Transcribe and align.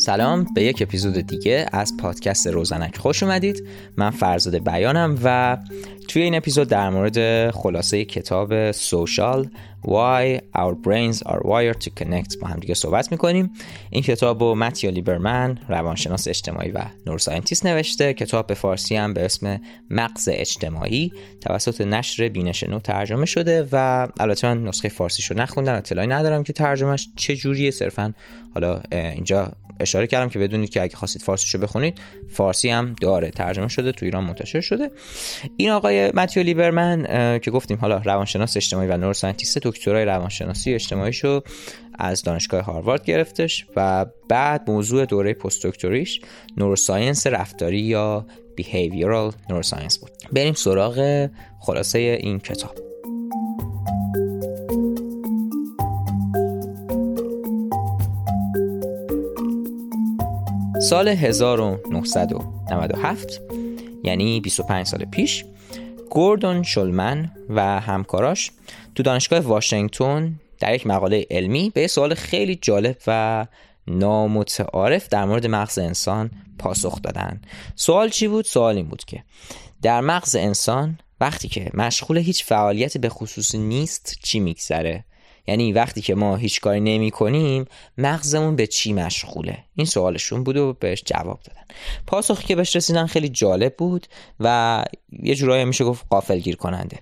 سلام 0.00 0.46
به 0.54 0.62
یک 0.62 0.82
اپیزود 0.82 1.14
دیگه 1.20 1.66
از 1.72 1.96
پادکست 1.96 2.46
روزنک. 2.46 2.96
خوش 2.96 3.22
اومدید. 3.22 3.66
من 3.96 4.10
فرزاد 4.10 4.58
بیانم 4.58 5.18
و 5.24 5.58
توی 6.10 6.22
این 6.22 6.34
اپیزود 6.34 6.68
در 6.68 6.90
مورد 6.90 7.50
خلاصه 7.50 8.04
کتاب 8.04 8.72
Social 8.72 9.48
Why 9.82 10.40
Our 10.56 10.74
Brains 10.86 11.18
Are 11.18 11.40
Wired 11.42 11.84
to 11.84 11.90
Connect 12.00 12.38
با 12.40 12.48
هم 12.48 12.60
دیگه 12.60 12.74
صحبت 12.74 13.12
می‌کنیم. 13.12 13.50
این 13.90 14.02
کتاب 14.02 14.42
رو 14.42 14.54
متیو 14.54 14.90
لیبرمن 14.90 15.58
روانشناس 15.68 16.28
اجتماعی 16.28 16.70
و 16.70 16.80
neuroscientist 17.06 17.66
نوشته. 17.66 18.14
کتاب 18.14 18.46
به 18.46 18.54
فارسی 18.54 18.96
هم 18.96 19.14
به 19.14 19.24
اسم 19.24 19.60
مغز 19.90 20.28
اجتماعی 20.32 21.12
توسط 21.40 21.80
نشر 21.80 22.28
بینش 22.28 22.62
نو 22.62 22.78
ترجمه 22.78 23.26
شده 23.26 23.68
و 23.72 24.08
البته 24.20 24.48
من 24.48 24.64
نسخه 24.64 24.88
فارسی 24.88 25.22
رو 25.30 25.40
نخوندم 25.40 25.74
اطلاعی 25.74 26.08
ندارم 26.08 26.42
که 26.42 26.52
ترجمهش 26.52 27.08
چه 27.16 27.36
جوریه. 27.36 27.70
صرفا 27.70 28.14
حالا 28.54 28.80
اینجا 28.92 29.52
اشاره 29.80 30.06
کردم 30.06 30.28
که 30.28 30.38
بدونید 30.38 30.70
که 30.70 30.82
اگه 30.82 30.96
خواستید 30.96 31.22
فارسیشو 31.22 31.58
بخونید 31.58 32.00
فارسی 32.28 32.70
هم 32.70 32.94
داره 33.00 33.30
ترجمه 33.30 33.68
شده 33.68 33.92
تو 33.92 34.04
ایران 34.04 34.24
منتشر 34.24 34.60
شده. 34.60 34.90
این 35.56 35.70
آقای 35.70 35.99
متیو 36.14 36.42
لیبرمن 36.42 37.38
که 37.38 37.50
گفتیم 37.50 37.78
حالا 37.80 38.02
روانشناس 38.04 38.56
اجتماعی 38.56 38.88
و 38.88 38.96
neuroscientist 38.96 39.58
دکترای 39.58 40.04
روانشناسی 40.04 40.74
اجتماعیشو 40.74 41.42
از 41.98 42.22
دانشگاه 42.22 42.62
هاروارد 42.62 43.04
گرفتش 43.04 43.66
و 43.76 44.06
بعد 44.28 44.70
موضوع 44.70 45.04
دوره 45.04 45.34
پست 45.34 45.66
دکتریش 45.66 46.20
neuroscience 46.56 47.26
رفتاری 47.26 47.80
یا 47.80 48.26
behavioral 48.56 49.32
neuroscience 49.50 49.98
بود. 49.98 50.10
بریم 50.32 50.54
سراغ 50.54 51.28
خلاصه 51.60 51.98
این 51.98 52.38
کتاب. 52.38 52.90
سال 60.80 61.08
1997 61.08 63.40
یعنی 64.04 64.40
25 64.40 64.86
سال 64.86 65.04
پیش 65.04 65.44
گوردون 66.10 66.62
شولمن 66.62 67.30
و 67.48 67.80
همکاراش 67.80 68.50
تو 68.94 69.02
دانشگاه 69.02 69.40
واشنگتن 69.40 70.40
در 70.60 70.74
یک 70.74 70.86
مقاله 70.86 71.26
علمی 71.30 71.70
به 71.74 71.86
سوال 71.86 72.14
خیلی 72.14 72.56
جالب 72.62 72.96
و 73.06 73.46
نامتعارف 73.86 75.08
در 75.08 75.24
مورد 75.24 75.46
مغز 75.46 75.78
انسان 75.78 76.30
پاسخ 76.58 77.02
دادن 77.02 77.40
سوال 77.76 78.08
چی 78.08 78.28
بود؟ 78.28 78.44
سوال 78.44 78.76
این 78.76 78.88
بود 78.88 79.04
که 79.04 79.24
در 79.82 80.00
مغز 80.00 80.36
انسان 80.36 80.98
وقتی 81.20 81.48
که 81.48 81.70
مشغول 81.74 82.18
هیچ 82.18 82.44
فعالیت 82.44 82.98
به 82.98 83.08
خصوص 83.08 83.54
نیست 83.54 84.18
چی 84.22 84.40
میگذره 84.40 85.04
یعنی 85.46 85.72
وقتی 85.72 86.00
که 86.00 86.14
ما 86.14 86.36
هیچ 86.36 86.60
کاری 86.60 86.80
نمی 86.80 87.10
کنیم 87.10 87.64
مغزمون 87.98 88.56
به 88.56 88.66
چی 88.66 88.92
مشغوله؟ 88.92 89.58
این 89.74 89.86
سوالشون 89.86 90.44
بود 90.44 90.56
و 90.56 90.72
بهش 90.72 91.02
جواب 91.06 91.40
دادن. 91.44 91.62
پاسخی 92.06 92.46
که 92.46 92.56
بهش 92.56 92.76
رسیدن 92.76 93.06
خیلی 93.06 93.28
جالب 93.28 93.76
بود 93.76 94.06
و 94.40 94.84
یه 95.22 95.34
جورایی 95.34 95.64
میشه 95.64 95.84
گفت 95.84 96.06
قافلگیر 96.10 96.56
کننده 96.56 96.98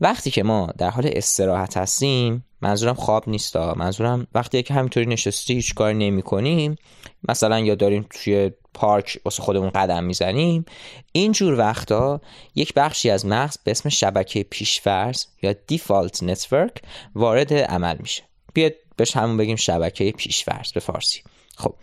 وقتی 0.00 0.30
که 0.30 0.42
ما 0.42 0.68
در 0.78 0.90
حال 0.90 1.10
استراحت 1.12 1.76
هستیم 1.76 2.44
منظورم 2.62 2.94
خواب 2.94 3.28
نیستا. 3.28 3.74
منظورم 3.74 4.26
وقتی 4.34 4.62
که 4.62 4.74
همینطوری 4.74 5.06
نشستی 5.06 5.54
هیچ 5.54 5.74
کاری 5.74 5.94
نمی 5.94 6.22
کنیم 6.22 6.76
مثلا 7.28 7.58
یا 7.58 7.74
داریم 7.74 8.06
توی 8.10 8.50
پارک 8.74 9.20
واسه 9.24 9.42
خودمون 9.42 9.70
قدم 9.70 10.04
می‌زنیم. 10.04 10.64
اینجور 11.12 11.58
وقتا 11.58 12.20
یک 12.54 12.74
بخشی 12.74 13.10
از 13.10 13.26
مغز 13.26 13.58
به 13.64 13.70
اسم 13.70 13.88
شبکه 13.88 14.42
پیشفرز 14.42 15.26
یا 15.42 15.54
دیفالت 15.66 16.22
نتورک 16.22 16.82
وارد 17.14 17.54
عمل 17.54 17.96
میشه. 17.98 18.22
بیاد 18.54 18.72
بهش 18.96 19.16
همون 19.16 19.36
بگیم 19.36 19.56
شبکه 19.56 20.12
پیشفرز 20.12 20.72
به 20.72 20.80
فارسی. 20.80 21.22
خب 21.56 21.74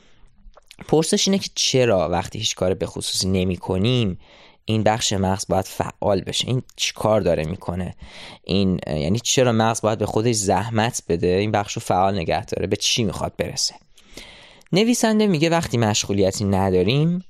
پرسش 0.87 1.27
اینه 1.27 1.39
که 1.39 1.49
چرا 1.55 2.09
وقتی 2.09 2.39
هیچ 2.39 2.55
کار 2.55 2.73
به 2.73 2.85
خصوصی 2.85 3.27
نمی 3.27 3.57
کنیم 3.57 4.19
این 4.65 4.83
بخش 4.83 5.13
مغز 5.13 5.45
باید 5.49 5.65
فعال 5.65 6.21
بشه. 6.21 6.47
این 6.47 6.63
کار 6.95 7.21
داره 7.21 7.45
می‌کنه؟ 7.45 7.95
این 8.43 8.79
یعنی 8.87 9.19
چرا 9.19 9.51
مغز 9.51 9.81
باید 9.81 9.99
به 9.99 10.05
خودش 10.05 10.35
زحمت 10.35 11.03
بده؟ 11.09 11.27
این 11.27 11.51
بخش 11.51 11.73
رو 11.73 11.81
فعال 11.81 12.15
نگه 12.15 12.45
داره. 12.45 12.67
به 12.67 12.75
چی 12.75 13.03
می‌خواد 13.03 13.33
برسه؟ 13.37 13.75
نویسنده 14.71 15.27
میگه 15.27 15.49
وقتی 15.49 15.77
مشغولیتی 15.77 16.45
نداریم 16.45 17.23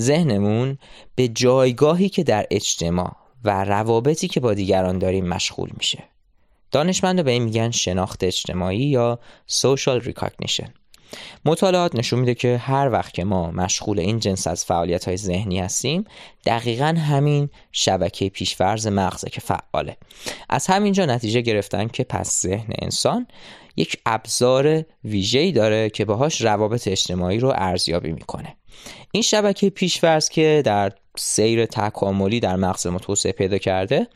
ذهنمون 0.00 0.78
به 1.14 1.28
جایگاهی 1.28 2.08
که 2.08 2.22
در 2.22 2.46
اجتماع 2.50 3.16
و 3.44 3.64
روابطی 3.64 4.28
که 4.28 4.40
با 4.40 4.54
دیگران 4.54 4.98
داریم 4.98 5.28
مشغول 5.28 5.70
میشه. 5.76 6.04
دانشمند 6.70 7.24
به 7.24 7.30
این 7.30 7.42
میگن 7.42 7.70
شناخت 7.70 8.24
اجتماعی 8.24 8.84
یا 8.84 9.18
social 9.48 10.04
recognition. 10.04 10.81
مطالعات 11.44 11.96
نشون 11.96 12.18
میده 12.18 12.34
که 12.34 12.56
هر 12.56 12.90
وقت 12.92 13.14
که 13.14 13.24
ما 13.24 13.50
مشغول 13.50 13.98
این 13.98 14.18
جنس 14.18 14.46
از 14.46 14.64
فعالیت 14.64 15.04
های 15.04 15.16
ذهنی 15.16 15.60
هستیم 15.60 16.04
دقیقا 16.46 16.94
همین 17.08 17.50
شبکه 17.72 18.28
پیشفرز 18.28 18.86
مغزه 18.86 19.30
که 19.30 19.40
فعاله. 19.40 19.96
از 20.48 20.66
همینجا 20.66 21.06
نتیجه 21.06 21.40
گرفتن 21.40 21.88
که 21.88 22.04
پس 22.04 22.42
ذهن 22.42 22.72
انسان 22.82 23.26
یک 23.76 23.96
ابزار 24.06 24.84
ویژه‌ای 25.04 25.52
داره 25.52 25.90
که 25.90 26.04
باهاش 26.04 26.40
روابط 26.40 26.88
اجتماعی 26.88 27.38
رو 27.38 27.52
ارزیابی 27.56 28.12
می‌کنه. 28.12 28.56
این 29.12 29.22
شبکه 29.22 29.70
پیشفرض 29.70 30.28
که 30.28 30.62
در 30.64 30.92
سیر 31.18 31.66
تکاملی 31.66 32.40
در 32.40 32.56
مغز 32.56 32.86
ما 32.86 32.98
توسعه 32.98 33.32
پیدا 33.32 33.58
کرده 33.58 34.06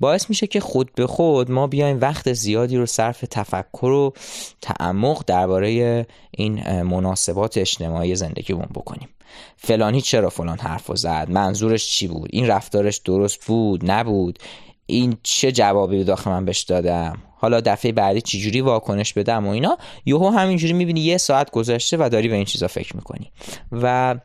باعث 0.00 0.30
میشه 0.30 0.46
که 0.46 0.60
خود 0.60 0.94
به 0.94 1.06
خود 1.06 1.50
ما 1.50 1.66
بیایم 1.66 2.00
وقت 2.00 2.32
زیادی 2.32 2.76
رو 2.76 2.86
صرف 2.86 3.24
تفکر 3.30 3.86
و 3.86 4.12
تعمق 4.60 5.24
درباره 5.26 6.06
این 6.30 6.82
مناسبات 6.82 7.58
اجتماعی 7.58 8.16
زندگیمون 8.16 8.68
بکنیم. 8.74 9.08
فلانی 9.56 10.00
چرا 10.00 10.30
فلان 10.30 10.58
حرف 10.58 10.96
زد 10.96 11.26
منظورش 11.30 11.88
چی 11.88 12.06
بود؟ 12.06 12.30
این 12.32 12.46
رفتارش 12.46 12.98
درست 12.98 13.46
بود؟ 13.46 13.90
نبود؟ 13.90 14.38
این 14.86 15.16
چه 15.22 15.52
جوابی 15.52 16.04
داخل 16.04 16.30
من 16.30 16.44
بهش 16.44 16.62
دادم؟ 16.62 17.18
حالا 17.40 17.60
دفعه 17.60 17.92
بعدی 17.92 18.20
چجوری 18.20 18.60
واکنش 18.60 19.12
بدم 19.12 19.46
و 19.46 19.50
اینا 19.50 19.78
یهو 20.06 20.30
همینجوری 20.30 20.72
می‌بینی 20.72 21.00
یه 21.00 21.16
ساعت 21.16 21.50
گذشته 21.50 21.96
و 22.00 22.08
داری 22.12 22.28
به 22.28 22.34
این 22.34 22.44
چیزا 22.44 22.68
فکر 22.68 22.96
می‌کنی. 22.96 23.32
و 23.72 24.16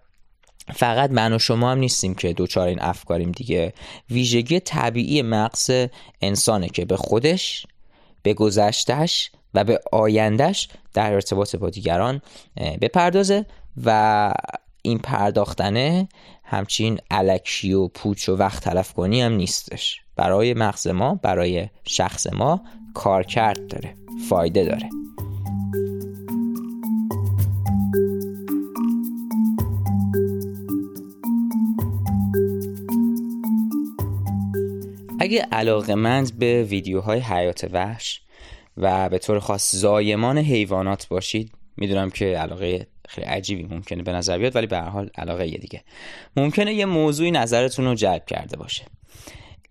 فقط 0.74 1.12
من 1.12 1.34
و 1.34 1.40
شما 1.40 1.72
هم 1.72 1.78
نیستیم 1.78 2.14
که 2.14 2.34
دوچار 2.34 2.68
این 2.68 2.82
افکاریم 2.82 3.32
دیگه. 3.32 3.74
ویژگی 4.10 4.60
طبیعی 4.60 5.22
مغز 5.22 5.72
انسانه 6.22 6.70
که 6.70 6.86
به 6.86 6.98
خودش 6.98 7.66
به 8.24 8.34
گذشتش 8.34 9.32
و 9.54 9.64
به 9.64 9.80
آیندهش 9.92 10.70
در 10.94 11.14
ارتباط 11.14 11.56
با 11.56 11.70
دیگران 11.70 12.22
بپردازه 12.82 13.46
و 13.86 14.34
این 14.82 15.00
پرداختنه 15.00 16.08
همچین 16.44 17.00
علکی 17.12 17.74
و 17.74 17.88
پوچ 17.88 18.30
و 18.30 18.36
وقت 18.36 18.64
تلف 18.64 18.94
کنی 18.94 19.22
هم 19.22 19.34
نیستش. 19.34 20.02
برای 20.16 20.54
مغز 20.54 20.88
ما 20.88 21.16
برای 21.16 21.70
شخص 21.88 22.28
ما 22.28 22.62
کارکرد 22.96 23.68
داره. 23.68 23.96
فایده 24.30 24.64
داره. 24.64 24.90
اگه 35.20 35.42
علاقمند 35.52 36.40
به 36.40 36.64
ویدیوهای 36.64 37.20
حیات 37.20 37.68
وحش 37.72 38.22
و 38.78 39.10
به 39.10 39.18
طور 39.18 39.40
خاص 39.40 39.76
زایمان 39.76 40.38
حیوانات 40.38 41.08
باشید 41.08 41.52
می‌دونم 41.78 42.10
که 42.10 42.26
علاقه 42.26 42.88
خیلی 43.08 43.28
عجیبی 43.28 43.64
ممکنه 43.64 44.04
به 44.04 44.12
نظر 44.12 44.38
بیاد 44.38 44.56
ولی 44.56 44.68
به 44.68 44.78
هر 44.78 44.90
حال 44.90 45.10
علاقه 45.18 45.48
یه 45.48 45.58
دیگه. 45.58 45.84
ممکنه 46.38 46.74
یه 46.74 46.86
موضوعی 46.86 47.32
نظرتون 47.32 47.86
رو 47.86 47.96
جلب 47.96 48.26
کرده 48.26 48.58
باشه. 48.58 48.86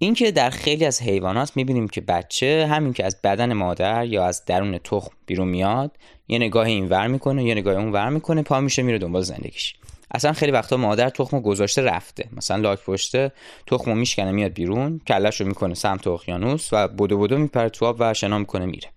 اینکه 0.05 0.31
در 0.31 0.51
خیلی 0.51 0.85
از 0.85 1.03
حیوانات 1.03 1.57
می‌بینیم 1.57 1.89
که 1.89 2.01
بچه 2.01 2.67
همین 2.71 2.93
که 2.93 3.07
از 3.07 3.17
بدن 3.25 3.53
مادر 3.53 4.07
یا 4.07 4.27
از 4.27 4.45
درون 4.45 4.79
تخم 4.79 5.11
بیرون 5.27 5.49
میاد 5.49 5.97
یه 6.29 6.39
نگاه 6.39 6.67
این 6.67 6.89
ور 6.89 7.07
می‌کنه 7.07 7.45
یه 7.45 7.55
نگاه 7.55 7.75
اون 7.75 7.93
ور 7.93 8.09
می‌کنه 8.09 8.43
پا 8.43 8.61
میشه 8.61 8.83
میره 8.83 8.99
دنبال 8.99 9.23
زندگیش. 9.23 9.75
اصلا 10.11 10.33
خیلی 10.33 10.53
وقتا 10.53 10.77
مادر 10.77 11.11
تخمو 11.11 11.41
گذاشته 11.41 11.83
رفته. 11.83 12.29
مثلا 12.33 12.57
لاک 12.57 12.85
پشته 12.85 13.33
تخمو 13.67 13.95
میشکنه 13.95 14.33
میاد 14.33 14.53
بیرون 14.53 15.01
کلش 15.07 15.41
رو 15.41 15.47
می‌کنه 15.47 15.75
سمت 15.75 16.07
اقیانوس 16.07 16.69
و 16.73 16.89
بدو 16.89 17.19
بدو 17.19 17.39
میپره 17.39 17.69
تو 17.69 17.87
آب 17.87 17.97
و 17.99 18.15
شنا 18.15 18.39
می‌کنه 18.39 18.67
میره. 18.67 18.89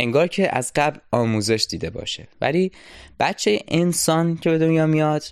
انگار 0.00 0.26
که 0.26 0.56
از 0.56 0.72
قبل 0.76 0.98
آموزش 1.12 1.66
دیده 1.70 1.90
باشه. 1.90 2.28
ولی 2.40 2.72
بچه 3.20 3.60
انسان 3.68 4.36
که 4.36 4.50
به 4.50 4.58
دنیا 4.58 4.86
میاد 4.86 5.22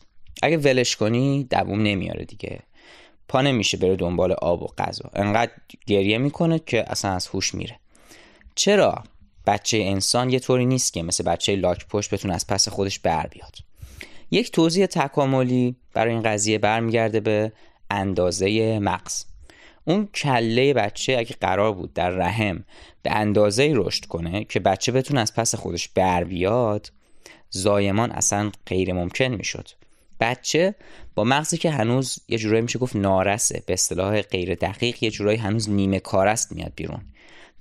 اگه 0.42 0.56
ولش 0.56 0.96
کنی 0.96 1.44
دووم 1.44 1.82
نمیاره 1.82 2.24
دیگه. 2.24 2.58
پا 3.28 3.40
نمیشه 3.42 3.76
بره 3.76 3.96
دنبال 3.96 4.32
آب 4.32 4.62
و 4.62 4.66
غذا. 4.78 5.10
انقدر 5.14 5.52
گریه 5.86 6.18
می‌کنه 6.18 6.58
که 6.58 6.84
اصلا 6.86 7.12
از 7.12 7.26
هوش 7.26 7.54
میره. 7.54 7.78
چرا؟ 8.54 9.04
بچه 9.46 9.78
انسان 9.78 10.30
یه 10.30 10.38
طوری 10.38 10.66
نیست 10.66 10.92
که 10.92 11.02
مثل 11.02 11.24
بچه 11.24 11.56
لاک 11.56 11.86
پشت 11.88 12.14
بتونه 12.14 12.34
از 12.34 12.46
پس 12.46 12.68
خودش 12.68 12.98
بر 12.98 13.26
بیاد. 13.26 13.56
یک 14.30 14.52
توضیح 14.52 14.86
تکاملی 14.86 15.76
برای 15.94 16.12
این 16.12 16.22
قضیه 16.22 16.58
برمیگرده 16.58 17.20
به 17.20 17.52
اندازه 17.90 18.78
مغز. 18.78 19.24
اون 19.84 20.06
کله 20.06 20.74
بچه 20.74 21.16
اگه 21.18 21.34
قرار 21.40 21.72
بود 21.72 21.92
در 21.92 22.10
رحم 22.10 22.64
به 23.02 23.10
اندازه 23.10 23.72
رشد 23.74 24.04
کنه 24.04 24.44
که 24.44 24.60
بچه 24.60 24.92
بتونه 24.92 25.20
از 25.20 25.34
پس 25.34 25.54
خودش 25.54 25.88
بر 25.88 26.24
بیاد 26.24 26.92
زایمان 27.50 28.10
اصلا 28.10 28.52
غیر 28.66 28.92
ممکن 28.92 29.24
می‌شد. 29.28 29.68
بچه 30.20 30.74
با 31.14 31.24
مغزی 31.24 31.58
که 31.58 31.70
هنوز 31.70 32.18
یه 32.28 32.38
جورایی 32.38 32.62
میشه 32.62 32.78
گفت 32.78 32.96
نارسه 32.96 33.62
به 33.66 33.72
اصطلاح 33.72 34.22
غیر 34.22 34.54
دقیق 34.54 35.02
یه 35.02 35.10
جورایی 35.10 35.38
هنوز 35.38 35.70
نیمه 35.70 36.00
کارست 36.00 36.52
میاد 36.52 36.72
بیرون. 36.76 37.00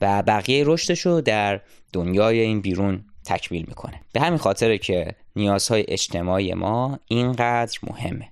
و 0.01 0.23
بقیه 0.23 0.63
رشدش 0.67 0.99
رو 0.99 1.21
در 1.21 1.61
دنیای 1.93 2.39
این 2.39 2.61
بیرون 2.61 3.05
تکمیل 3.25 3.65
می‌کنه. 3.67 4.01
به 4.13 4.21
همین 4.21 4.39
خاطره 4.39 4.77
که 4.77 5.15
نیازهای 5.35 5.85
اجتماعی 5.87 6.53
ما 6.53 6.99
اینقدر 7.07 7.79
مهمه. 7.83 8.29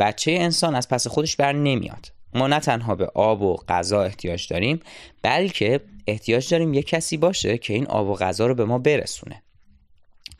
بچه 0.00 0.30
انسان 0.30 0.74
از 0.74 0.88
پس 0.88 1.06
خودش 1.06 1.36
بر 1.36 1.52
نمیاد. 1.52 2.12
ما 2.34 2.46
نه 2.46 2.60
تنها 2.60 2.94
به 2.94 3.06
آب 3.14 3.42
و 3.42 3.56
غذا 3.68 4.02
احتیاج 4.02 4.48
داریم 4.48 4.80
بلکه 5.22 5.80
احتیاج 6.06 6.50
داریم 6.50 6.74
یه 6.74 6.82
کسی 6.82 7.16
باشه 7.16 7.58
که 7.58 7.74
این 7.74 7.86
آب 7.86 8.08
و 8.08 8.14
غذا 8.14 8.46
رو 8.46 8.54
به 8.54 8.64
ما 8.64 8.78
برسونه. 8.78 9.42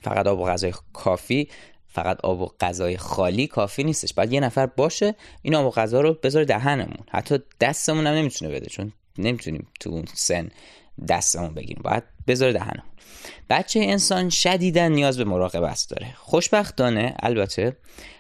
فقط 0.02 0.26
آب 0.26 0.40
و 0.40 0.46
غذای 0.46 0.72
کافی 0.92 1.48
فقط 1.92 2.20
آب 2.22 2.40
و 2.40 2.48
غذای 2.60 2.96
خالی 2.96 3.46
کافی 3.46 3.84
نیستش. 3.84 4.14
باید 4.14 4.32
یه 4.32 4.40
نفر 4.40 4.66
باشه 4.66 5.14
این 5.42 5.54
آب 5.54 5.66
و 5.66 5.70
غذا 5.70 6.00
رو 6.00 6.16
بذاره 6.22 6.44
دهنمون. 6.44 7.06
حتی 7.10 7.38
دستمون 7.60 8.06
هم 8.06 8.14
نمی‌تونه 8.14 8.54
بده 8.54 8.66
چون 8.66 8.92
نمی‌تونیم 9.18 9.66
تو 9.80 9.90
اون 9.90 10.04
سن 10.14 10.48
دستمون 11.08 11.54
بگیریم. 11.54 11.82
باید 11.84 12.02
بذاره 12.26 12.52
دهنمون. 12.52 12.92
بچه 13.50 13.80
انسان 13.80 14.28
شدیدن 14.28 14.92
نیاز 14.92 15.18
به 15.18 15.24
مراقبت 15.24 15.86
داره. 15.90 16.14
خوشبختانه 16.16 17.14
البته 17.22 17.76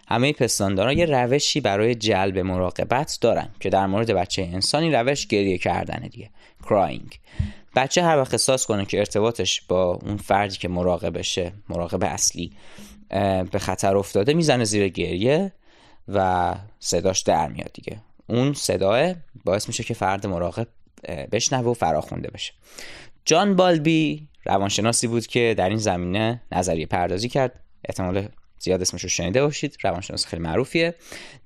همه 0.08 0.32
پستانداران 0.32 0.98
یه 0.98 1.04
روشی 1.04 1.60
برای 1.60 1.94
جلب 1.94 2.38
مراقبت 2.38 3.18
دارن 3.20 3.48
که 3.60 3.70
در 3.70 3.86
مورد 3.86 4.10
بچه 4.10 4.42
انسانی 4.42 4.90
روش 4.90 5.26
گریه 5.26 5.58
کردنه 5.58 6.08
دیگه. 6.08 6.30
کراینگ 6.68 7.20
بچه 7.76 8.02
هر 8.02 8.18
وقت 8.18 8.34
احساس 8.34 8.66
کنه 8.66 8.84
که 8.84 8.98
ارتباطش 8.98 9.60
با 9.60 9.98
اون 10.02 10.16
فردی 10.16 10.56
که 10.56 10.68
مراقبشه 10.68 11.52
مراقب 11.68 12.04
اصلی 12.04 12.52
به 13.52 13.58
خطر 13.58 13.96
افتاده 13.96 14.34
می‌زنه 14.34 14.64
زیر 14.64 14.88
گریه 14.88 15.52
و 16.08 16.54
صداش 16.78 17.20
در 17.20 17.48
میاد 17.48 17.70
دیگه. 17.72 18.00
اون 18.26 18.52
صداه 18.52 19.14
باعث 19.44 19.68
میشه 19.68 19.84
که 19.84 19.94
فرد 19.94 20.26
مراقب 20.26 20.68
بشنوه 21.32 21.70
و 21.70 21.74
فراخونده 21.74 22.30
بشه. 22.30 22.52
جان 23.24 23.56
بالبی 23.56 24.28
روانشناسی 24.44 25.06
بود 25.06 25.26
که 25.26 25.54
در 25.58 25.68
این 25.68 25.78
زمینه 25.78 26.42
نظریه 26.52 26.86
پردازی 26.86 27.28
کرد. 27.28 27.60
احتمال 27.88 28.28
زیاد 28.58 28.80
اسمش 28.80 29.02
رو 29.02 29.08
شنیده 29.08 29.42
باشید. 29.42 29.76
روانشناس 29.82 30.26
خیلی 30.26 30.42
معروفیه. 30.42 30.94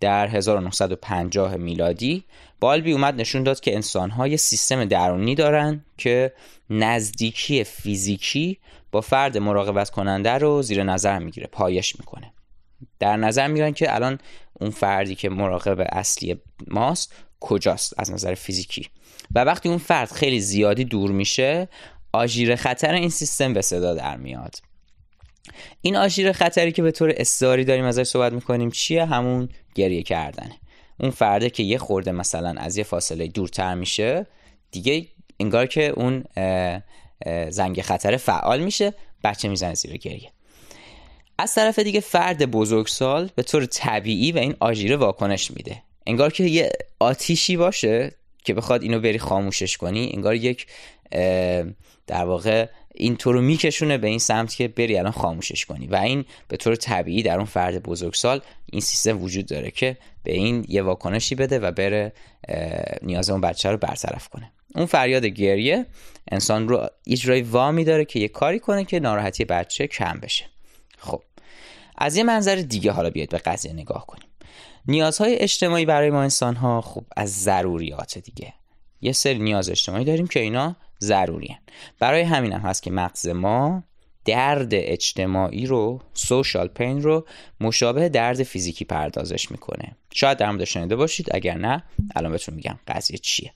در 0.01 0.27
1950 0.27 1.57
میلادی 1.57 2.25
بالبی 2.61 2.93
اومد 2.93 3.21
نشون 3.21 3.43
داد 3.43 3.61
که 3.61 3.75
انسان‌ها 3.75 4.37
سیستم 4.37 4.85
درونی 4.85 5.35
دارن 5.35 5.85
که 5.97 6.33
نزدیکی 6.71 7.65
فیزیکی 7.65 8.59
با 8.93 9.01
فرد 9.01 9.39
مراقبت 9.39 9.91
کننده 9.91 10.31
رو 10.31 10.63
زیر 10.63 10.83
نظر 10.83 11.19
می‌گیره 11.19 11.47
پایش 11.47 11.97
می‌کنه. 11.99 12.33
در 12.99 13.17
نظر 13.17 13.47
می‌گیرن 13.47 13.73
که 13.73 13.95
الان 13.95 14.19
اون 14.53 14.71
فردی 14.71 15.15
که 15.15 15.29
مراقب 15.29 15.87
اصلی 15.93 16.37
ماست 16.67 17.15
کجاست 17.41 17.95
از 17.99 18.13
نظر 18.13 18.35
فیزیکی. 18.35 18.89
و 19.35 19.45
وقتی 19.45 19.69
اون 19.69 19.79
فرد 19.79 20.13
خیلی 20.13 20.41
زیادی 20.41 20.85
دور 20.85 21.11
میشه 21.11 21.69
آژیر 22.13 22.57
خطر 22.57 22.93
این 22.93 23.09
سیستم 23.09 23.53
به 23.53 23.63
صدا 23.63 23.95
در 23.95 24.17
میاد. 24.17 24.57
این 25.81 25.97
آژیر 25.97 26.33
خطری 26.33 26.73
که 26.73 26.83
به 26.83 26.91
طور 26.91 27.13
استعاری 27.17 27.65
داریم 27.65 27.85
ازش 27.85 28.03
صحبت 28.03 28.33
می‌کنیم 28.33 28.71
چیه؟ 28.71 29.05
همون 29.05 29.49
گریه 29.75 30.03
کردنه. 30.03 30.55
اون 31.01 31.11
فرده 31.11 31.51
که 31.51 31.63
یه 31.63 31.79
خورده 31.79 32.13
مثلا 32.13 32.55
از 32.59 32.77
یه 32.77 32.85
فاصله 32.85 33.27
دورتر 33.27 33.75
میشه 33.75 34.27
دیگه 34.71 35.07
انگار 35.41 35.67
که 35.67 35.93
اون 35.97 36.25
زنگ 37.51 37.83
خطر 37.83 38.17
فعال 38.17 38.61
میشه 38.61 38.95
بچه 39.25 39.49
می‌زنه 39.49 39.75
زیر 39.75 39.97
گریه. 39.97 40.31
از 41.39 41.55
طرف 41.55 41.79
دیگه 41.79 42.01
فرد 42.01 42.51
بزرگسال 42.51 43.31
به 43.35 43.43
طور 43.43 43.67
طبیعی 43.67 44.33
و 44.33 44.39
این 44.39 44.57
آژیره 44.61 44.97
واکنش 44.97 45.51
میده. 45.51 45.83
انگار 46.07 46.33
که 46.33 46.45
یه 46.45 46.73
آتیشی 46.99 47.57
باشه 47.57 48.13
که 48.45 48.55
بخواد 48.55 48.83
اینو 48.83 49.01
بری 49.01 49.19
خاموشش 49.19 49.77
کنی 49.77 50.11
انگار 50.15 50.35
یک 50.35 50.67
در 52.07 52.25
واقع 52.25 52.69
این 52.97 53.17
تو 53.17 53.33
رو 53.33 53.41
میکشونه 53.41 53.99
به 53.99 54.07
این 54.07 54.19
سمت 54.19 54.55
که 54.55 54.69
بری 54.69 54.99
الان 54.99 55.13
خاموشش 55.13 55.65
کنی. 55.65 55.87
و 55.87 55.97
این 55.97 56.25
به 56.49 56.57
طور 56.57 56.77
طبیعی 56.77 57.23
در 57.23 57.37
اون 57.37 57.45
فرد 57.45 57.83
بزرگسال 57.83 58.41
این 58.67 58.81
سیستم 58.81 59.23
وجود 59.23 59.47
داره 59.47 59.71
که 59.71 59.97
به 60.23 60.33
این 60.33 60.65
یه 60.69 60.83
واکنشی 60.83 61.35
بده 61.35 61.59
و 61.59 61.73
بره 61.73 62.13
نیاز 63.03 63.31
اون 63.31 63.41
بچه 63.41 63.71
رو 63.71 63.77
برطرف 63.77 64.29
کنه. 64.29 64.53
اون 64.75 64.87
فریاد 64.87 65.25
گریه 65.25 65.87
انسان 66.31 66.69
رو 66.69 66.87
اجرای 67.07 67.43
وامی 67.43 67.85
داره 67.85 68.05
که 68.05 68.19
یه 68.19 68.29
کاری 68.29 68.59
کنه 68.59 68.85
که 68.85 69.01
ناراحتی 69.01 69.45
بچه 69.45 69.87
کم 69.87 70.21
بشه. 70.23 70.45
خب 70.99 71.23
از 71.99 72.17
یه 72.17 72.23
منظر 72.23 72.57
دیگه 72.57 72.93
حالا 72.93 73.11
بیاید 73.11 73.31
به 73.31 73.39
قضیه 73.39 73.73
نگاه 73.73 74.07
کنیم. 74.07 74.29
نیازهای 74.89 75.37
اجتماعی 75.37 75.85
برای 75.85 76.11
ما 76.11 76.23
انسان 76.23 76.57
ها 76.57 76.81
خب 76.81 77.05
از 77.17 77.43
ضروریات 77.43 78.19
دیگه. 78.19 78.53
یه 79.01 79.13
سری 79.13 79.39
نیاز 79.39 79.71
اجتماعی 79.71 80.05
داریم 80.05 80.27
که 80.27 80.41
اینا 80.41 80.77
ضروری 81.01 81.57
برای 81.99 82.23
همین 82.23 82.53
هم 82.53 82.61
هست 82.61 82.83
که 82.83 82.91
مغز 82.91 83.29
ما 83.29 83.85
درد 84.25 84.69
اجتماعی 84.73 85.67
رو 85.67 86.01
سوشال 86.15 86.69
پین 86.69 87.03
رو 87.03 87.27
مشابه 87.61 88.09
درد 88.09 88.43
فیزیکی 88.43 88.85
پردازش 88.85 89.51
می‌کنه. 89.51 89.97
شاید 90.15 90.39
در 90.39 90.51
مورد 90.51 90.65
شنیده 90.65 90.97
باشید 90.97 91.29
اگر 91.35 91.59
نه 91.59 91.83
الان 92.17 92.33
بهتون 92.33 92.55
میگم 92.55 92.79
قضیه 92.89 93.19
چیه. 93.19 93.53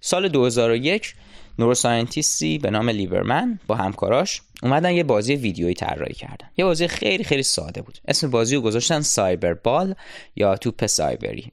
سال 0.00 0.28
2001 0.28 1.14
نوروساینتیستی 1.58 2.58
به 2.58 2.70
نام 2.70 2.88
لیبرمن 2.88 3.58
با 3.66 3.74
همکاراش 3.74 4.42
اومدن 4.62 4.90
یه 4.90 5.04
بازی 5.04 5.34
ویدیویی 5.34 5.74
طراحی 5.74 6.14
کردن. 6.14 6.48
یه 6.56 6.64
بازی 6.64 6.88
خیلی 6.88 7.24
خیلی 7.24 7.42
ساده 7.42 7.82
بود. 7.82 7.98
اسم 8.08 8.30
بازی 8.30 8.56
رو 8.56 8.60
گذاشتن 8.60 9.00
سایبر 9.00 9.54
بال 9.54 9.94
یا 10.36 10.56
توپ 10.56 10.86
سایبری. 10.86 11.52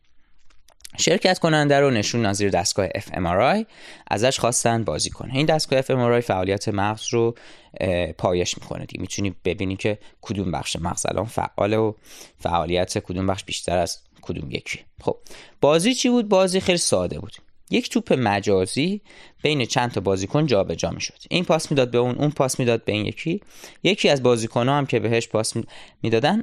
شرکت 0.97 1.39
کننده 1.39 1.79
رو 1.79 1.91
نشون 1.91 2.25
نظیر 2.25 2.49
دستگاه 2.49 2.87
fMRI 2.87 3.65
ازش 4.07 4.39
خواستن 4.39 4.83
بازی 4.83 5.09
کنه 5.09 5.35
این 5.35 5.45
دستگاه 5.45 5.81
fMRI 5.81 6.23
فعالیت 6.23 6.69
مغز 6.69 7.07
رو 7.09 7.35
پایش 8.17 8.57
می‌کنه 8.57 8.85
دیگه 8.85 9.01
می‌تونی 9.01 9.35
ببینی 9.45 9.75
که 9.75 9.97
کدوم 10.21 10.51
بخش 10.51 10.75
مغز 10.75 11.05
الان 11.05 11.25
فعاله 11.25 11.77
و 11.77 11.93
فعالیت 12.39 12.97
کدوم 12.99 13.27
بخش 13.27 13.43
بیشتر 13.43 13.77
از 13.77 13.99
کدوم 14.21 14.51
یکی. 14.51 14.79
خب 15.01 15.17
بازی 15.61 15.93
چی 15.93 16.09
بود؟ 16.09 16.29
بازی 16.29 16.59
خیلی 16.59 16.77
ساده 16.77 17.19
بود. 17.19 17.33
یک 17.69 17.89
توپ 17.89 18.13
مجازی 18.13 19.01
بین 19.43 19.65
چند 19.65 19.91
تا 19.91 20.01
بازیکن 20.01 20.45
جابجا 20.45 20.89
می‌شد. 20.89 21.17
این 21.29 21.45
پاس 21.45 21.71
می‌داد 21.71 21.91
به 21.91 21.97
اون 21.97 22.15
اون 22.15 22.29
پاس 22.29 22.59
می‌داد 22.59 22.83
به 22.83 22.91
این 22.91 23.05
یکی. 23.05 23.41
یکی 23.83 24.09
از 24.09 24.23
بازیکن 24.23 24.69
هم 24.69 24.85
که 24.85 24.99
بهش 24.99 25.27
پاس 25.27 25.53
می‌دادن 26.03 26.41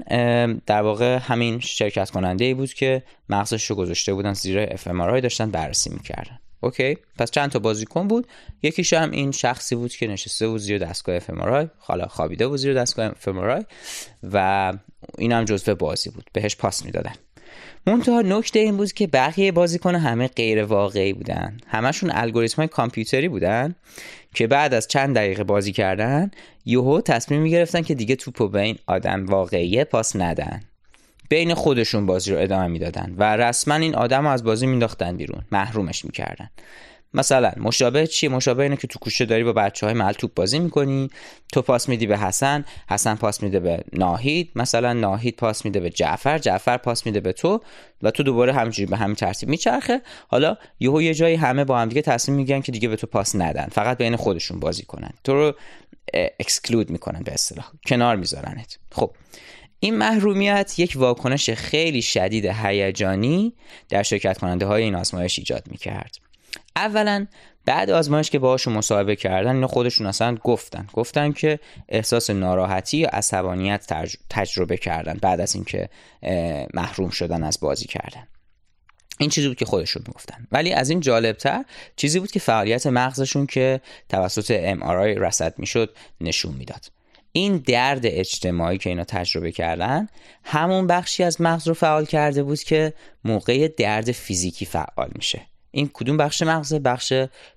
در 0.66 0.82
واقع 0.82 1.16
همین 1.16 1.60
شرکت 1.60 2.10
کننده 2.10 2.44
ای 2.44 2.54
بود 2.54 2.72
که 2.72 3.02
مغزش 3.28 3.70
رو 3.70 3.76
گذاشته 3.76 4.14
بودن 4.14 4.32
زیر 4.32 4.60
اف 4.60 4.88
داشتن 4.88 5.50
بررسی 5.50 5.90
می‌کردن. 5.90 6.38
OK؟ 6.62 6.96
پس 7.18 7.30
چند 7.30 7.50
تا 7.50 7.58
بازیکن 7.58 8.08
بود. 8.08 8.26
یکیش 8.62 8.92
هم 8.92 9.10
این 9.10 9.32
شخصی 9.32 9.74
بود 9.74 9.92
که 9.92 10.06
نشسته 10.06 10.48
بود 10.48 10.60
زیر 10.60 10.78
دستگاه 10.78 11.16
اف 11.16 11.30
حالا 11.78 12.06
خوابیده 12.06 12.48
بود 12.48 12.58
زیر 12.58 12.74
دستگاه 12.74 13.06
اف 13.06 13.28
و 14.22 14.72
این 15.18 15.32
هم 15.32 15.44
جزو 15.44 15.74
بازی 15.74 16.10
بود. 16.10 16.30
بهش 16.32 16.56
پاس 16.56 16.84
می‌دادن. 16.84 17.12
منتها 17.86 18.22
نکته 18.22 18.58
این 18.58 18.76
بود 18.76 18.92
که 18.92 19.06
بقیه 19.06 19.52
بازیکن 19.52 19.94
همه 19.94 20.28
غیر 20.28 20.64
واقعی 20.64 21.12
بودن. 21.12 21.56
همشون 21.66 22.10
الگوریتم 22.14 22.56
های 22.56 22.68
کامپیوتری 22.68 23.28
بودن 23.28 23.74
که 24.34 24.46
بعد 24.46 24.74
از 24.74 24.88
چند 24.88 25.16
دقیقه 25.16 25.44
بازی 25.44 25.72
کردن 25.72 26.30
یوهو 26.64 27.00
تصمیم 27.00 27.42
می‌گرفتن 27.42 27.82
که 27.82 27.94
دیگه 27.94 28.16
توپو 28.16 28.48
به 28.48 28.60
این 28.60 28.78
آدم 28.86 29.26
واقعیه 29.26 29.84
پاس 29.84 30.16
ندن. 30.16 30.60
بین 31.28 31.54
خودشون 31.54 32.06
بازی 32.06 32.32
رو 32.32 32.38
ادامه 32.40 32.66
می‌دادن 32.66 33.14
و 33.16 33.36
رسما 33.36 33.74
این 33.74 33.94
آدم 33.94 34.22
رو 34.22 34.28
از 34.28 34.44
بازی 34.44 34.66
مینداختن 34.66 35.16
بیرون. 35.16 35.42
محرومش 35.52 36.04
می‌کردن. 36.04 36.50
مثلا 37.14 37.52
مشابه 37.56 38.06
چیه؟ 38.06 38.28
مشابه 38.28 38.62
اینه 38.62 38.76
که 38.76 38.86
تو 38.86 38.98
کوچه 38.98 39.24
داری 39.24 39.44
با 39.44 39.52
بچه 39.52 39.86
های 39.86 39.94
محل 39.94 40.12
توپ 40.12 40.34
بازی 40.34 40.58
می‌کنی. 40.58 41.10
تو 41.52 41.62
پاس 41.62 41.88
میدی 41.88 42.06
به 42.06 42.18
حسن 42.18 42.64
حسن 42.90 43.14
پاس 43.14 43.42
میده 43.42 43.60
به 43.60 43.84
ناهید. 43.92 44.50
مثلا 44.54 44.92
ناهید 44.92 45.36
پاس 45.36 45.64
میده 45.64 45.80
به 45.80 45.90
جعفر 45.90 46.38
جعفر 46.38 46.76
پاس 46.76 47.06
میده 47.06 47.20
به 47.20 47.32
تو 47.32 47.60
و 48.02 48.10
تو 48.10 48.22
دوباره 48.22 48.52
همینجوری 48.52 48.86
به 48.86 48.96
همین 48.96 49.16
ترتیب 49.16 49.48
میچرخه. 49.48 50.02
حالا 50.28 50.56
یهو 50.80 51.02
یه 51.02 51.14
جایی 51.14 51.36
همه 51.36 51.64
با 51.64 51.78
هم 51.78 51.88
دیگه 51.88 52.02
تصمیم 52.02 52.36
میگن 52.36 52.60
که 52.60 52.72
دیگه 52.72 52.88
به 52.88 52.96
تو 52.96 53.06
پاس 53.06 53.36
ندن. 53.36 53.68
فقط 53.72 53.98
بین 53.98 54.16
خودشون 54.16 54.60
بازی 54.60 54.82
کنن. 54.82 55.10
تو 55.24 55.34
رو 55.34 55.54
اکسکلود 56.40 56.90
می‌کنن 56.90 57.22
به 57.22 57.32
اصطلاح. 57.32 57.66
کنار 57.86 58.16
میذارنت. 58.16 58.78
خب. 58.92 59.14
این 59.80 59.96
محرومیت 59.96 60.78
یک 60.78 60.92
واکنش 60.96 61.50
خیلی 61.50 62.02
شدید 62.02 62.46
هیجانی 62.46 63.54
در 63.88 64.02
شرکت 64.02 64.38
کننده 64.38 64.66
های 64.66 64.82
این 64.82 64.94
آزمایش 64.94 65.38
ایجاد 65.38 65.62
می‌کرد. 65.70 66.16
اولا 66.76 67.26
بعد 67.64 67.90
آزمایش 67.90 68.30
که 68.30 68.38
باهاشون 68.38 68.74
مصاحبه 68.74 69.16
کردن 69.16 69.54
اینا 69.54 69.66
خودشون 69.66 70.06
اصلا 70.06 70.34
گفتن. 70.34 70.86
گفتن 70.92 71.32
که 71.32 71.58
احساس 71.88 72.30
ناراحتی 72.30 72.96
یا 72.96 73.08
عصبانیت 73.08 73.92
تجربه 74.30 74.76
کردن 74.76 75.18
بعد 75.22 75.40
از 75.40 75.54
اینکه 75.54 75.88
محروم 76.74 77.10
شدن 77.10 77.42
از 77.42 77.60
بازی 77.60 77.86
کردن. 77.86 78.26
این 79.18 79.30
چیزی 79.30 79.48
بود 79.48 79.56
که 79.56 79.64
خودشون 79.64 80.02
می‌گفتن. 80.06 80.46
ولی 80.52 80.72
از 80.72 80.90
این 80.90 81.00
جالبتر 81.00 81.64
چیزی 81.96 82.20
بود 82.20 82.30
که 82.30 82.40
فعالیت 82.40 82.86
مغزشون 82.86 83.46
که 83.46 83.80
توسط 84.08 84.76
MRI 84.76 85.18
رصد 85.18 85.58
می‌شد 85.58 85.94
نشون 86.20 86.54
می‌داد. 86.54 86.86
این 87.32 87.56
درد 87.56 88.00
اجتماعی 88.04 88.78
که 88.78 88.90
اینا 88.90 89.04
تجربه 89.04 89.52
کردن 89.52 90.08
همون 90.44 90.86
بخشی 90.86 91.22
از 91.22 91.40
مغز 91.40 91.68
رو 91.68 91.74
فعال 91.74 92.04
کرده 92.04 92.42
بود 92.42 92.62
که 92.62 92.92
موقع 93.24 93.68
درد 93.68 94.12
فیزیکی 94.12 94.64
فعال 94.64 95.10
میشه. 95.14 95.40
این 95.70 95.90
کدوم 95.92 96.16
بخش 96.16 96.42
مغزه؟ 96.42 96.78
بخش 96.78 97.12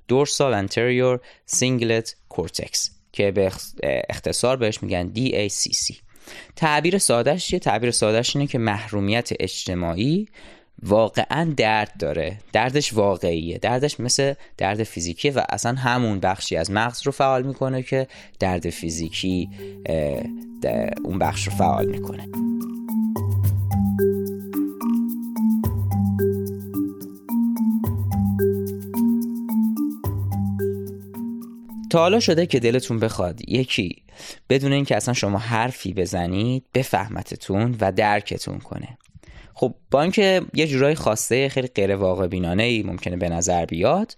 dorsal 0.07 0.53
anterior 0.53 1.19
cingulate 1.45 2.15
cortex 2.29 2.91
که 3.11 3.31
به 3.31 3.51
اختصار 4.09 4.57
بهش 4.57 4.83
میگن 4.83 5.11
DACC 5.15 5.95
تعبیر 6.55 6.97
سادهش 6.97 7.53
یه 7.53 7.59
تعبیر 7.59 7.91
سادهش 7.91 8.35
اینه 8.35 8.47
که 8.47 8.57
محرومیت 8.57 9.29
اجتماعی 9.39 10.27
واقعا 10.83 11.53
درد 11.57 11.91
داره. 11.99 12.37
دردش 12.53 12.93
واقعیه. 12.93 13.57
دردش 13.57 13.99
مثل 13.99 14.33
درد 14.57 14.83
فیزیکیه 14.83 15.31
و 15.31 15.41
اصلا 15.49 15.73
همون 15.73 16.19
بخشی 16.19 16.55
از 16.55 16.71
مغز 16.71 17.01
رو 17.05 17.11
فعال 17.11 17.43
می‌کنه 17.43 17.83
که 17.83 18.07
درد 18.39 18.69
فیزیکی 18.69 19.49
اون 21.03 21.19
بخش 21.19 21.47
رو 21.47 21.53
فعال 21.53 21.85
می‌کنه. 21.85 22.27
تا 31.93 31.99
حالا 31.99 32.19
شده 32.19 32.45
که 32.45 32.59
دلتون 32.59 32.99
بخواد 32.99 33.49
یکی 33.49 34.03
بدون 34.49 34.73
اینکه 34.73 34.95
اصلا 34.95 35.13
شما 35.13 35.37
حرفی 35.37 35.93
بزنید 35.93 36.63
بفهمتتون 36.73 37.75
و 37.81 37.91
درکتون 37.91 38.59
کنه. 38.59 38.97
خب 39.53 39.75
با 39.91 40.01
اینکه 40.01 40.41
یه 40.53 40.67
جورای 40.67 40.95
خواسته 40.95 41.49
خیلی 41.49 41.67
غیر 41.67 41.95
واقع 41.95 42.27
بینانه 42.27 42.63
ای 42.63 42.83
ممکنه 42.83 43.17
به 43.17 43.29
نظر 43.29 43.65
بیاد 43.65 44.17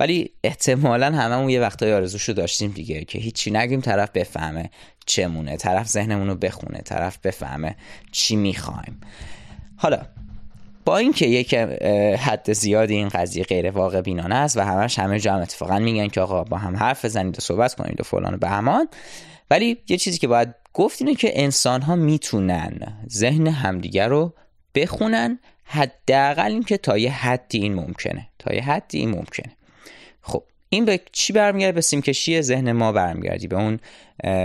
ولی 0.00 0.30
احتمالا 0.44 1.06
هممون 1.06 1.50
یه 1.50 1.60
وقتای 1.60 1.92
آرزوشو 1.92 2.32
داشتیم 2.32 2.70
دیگه 2.70 3.04
که 3.04 3.18
هیچی 3.18 3.50
نگیم 3.50 3.80
طرف 3.80 4.10
بفهمه 4.10 4.70
چمونه 5.06 5.56
طرف 5.56 5.88
ذهنمون 5.88 6.28
رو 6.28 6.34
بخونه 6.34 6.78
طرف 6.78 7.18
بفهمه 7.18 7.76
چی 8.12 8.36
می‌خوایم. 8.36 9.00
حالا 9.76 10.02
با 10.86 10.96
اینکه 10.96 11.26
یک 11.26 11.54
حد 12.18 12.52
زیادی 12.52 12.94
این 12.94 13.08
قضیه 13.08 13.44
غیر 13.44 13.70
واقع 13.70 14.00
بینانه 14.00 14.34
است 14.34 14.56
و 14.56 14.60
همش 14.60 14.98
همه 14.98 15.20
جا 15.20 15.34
هم 15.34 15.40
اتفاقا 15.40 15.78
میگن 15.78 16.08
که 16.08 16.20
آقا 16.20 16.44
با 16.44 16.56
هم 16.56 16.76
حرف 16.76 17.04
بزنید 17.04 17.38
و 17.38 17.40
صحبت 17.40 17.74
کنید 17.74 18.00
و 18.00 18.04
فلان 18.04 18.34
و 18.34 18.36
بهمان. 18.36 18.88
ولی 19.50 19.76
یه 19.88 19.96
چیزی 19.96 20.18
که 20.18 20.28
باید 20.28 20.54
گفت 20.72 21.02
اینه 21.02 21.14
که 21.14 21.42
انسان 21.42 21.82
ها 21.82 21.96
می‌تونن 21.96 22.98
ذهن 23.10 23.46
همدیگر 23.46 24.08
رو 24.08 24.32
بخونن 24.74 25.38
حداقل 25.64 26.50
اینکه 26.50 26.76
تا 26.76 26.98
یه 26.98 27.12
حدی 27.12 27.58
این 27.58 27.74
ممکنه. 27.74 28.28
تا 28.38 28.54
یه 28.54 28.62
حدی 28.62 28.98
این 28.98 29.10
ممکنه. 29.10 29.52
خب 30.22 30.42
این 30.68 30.84
به 30.84 31.00
چی 31.12 31.32
برمیگرده؟ 31.32 31.72
به 31.72 31.80
سیمکشی 31.80 32.42
ذهن 32.42 32.72
ما 32.72 32.92
برمیگردی 32.92 33.48
به 33.48 33.56
اون 33.56 33.80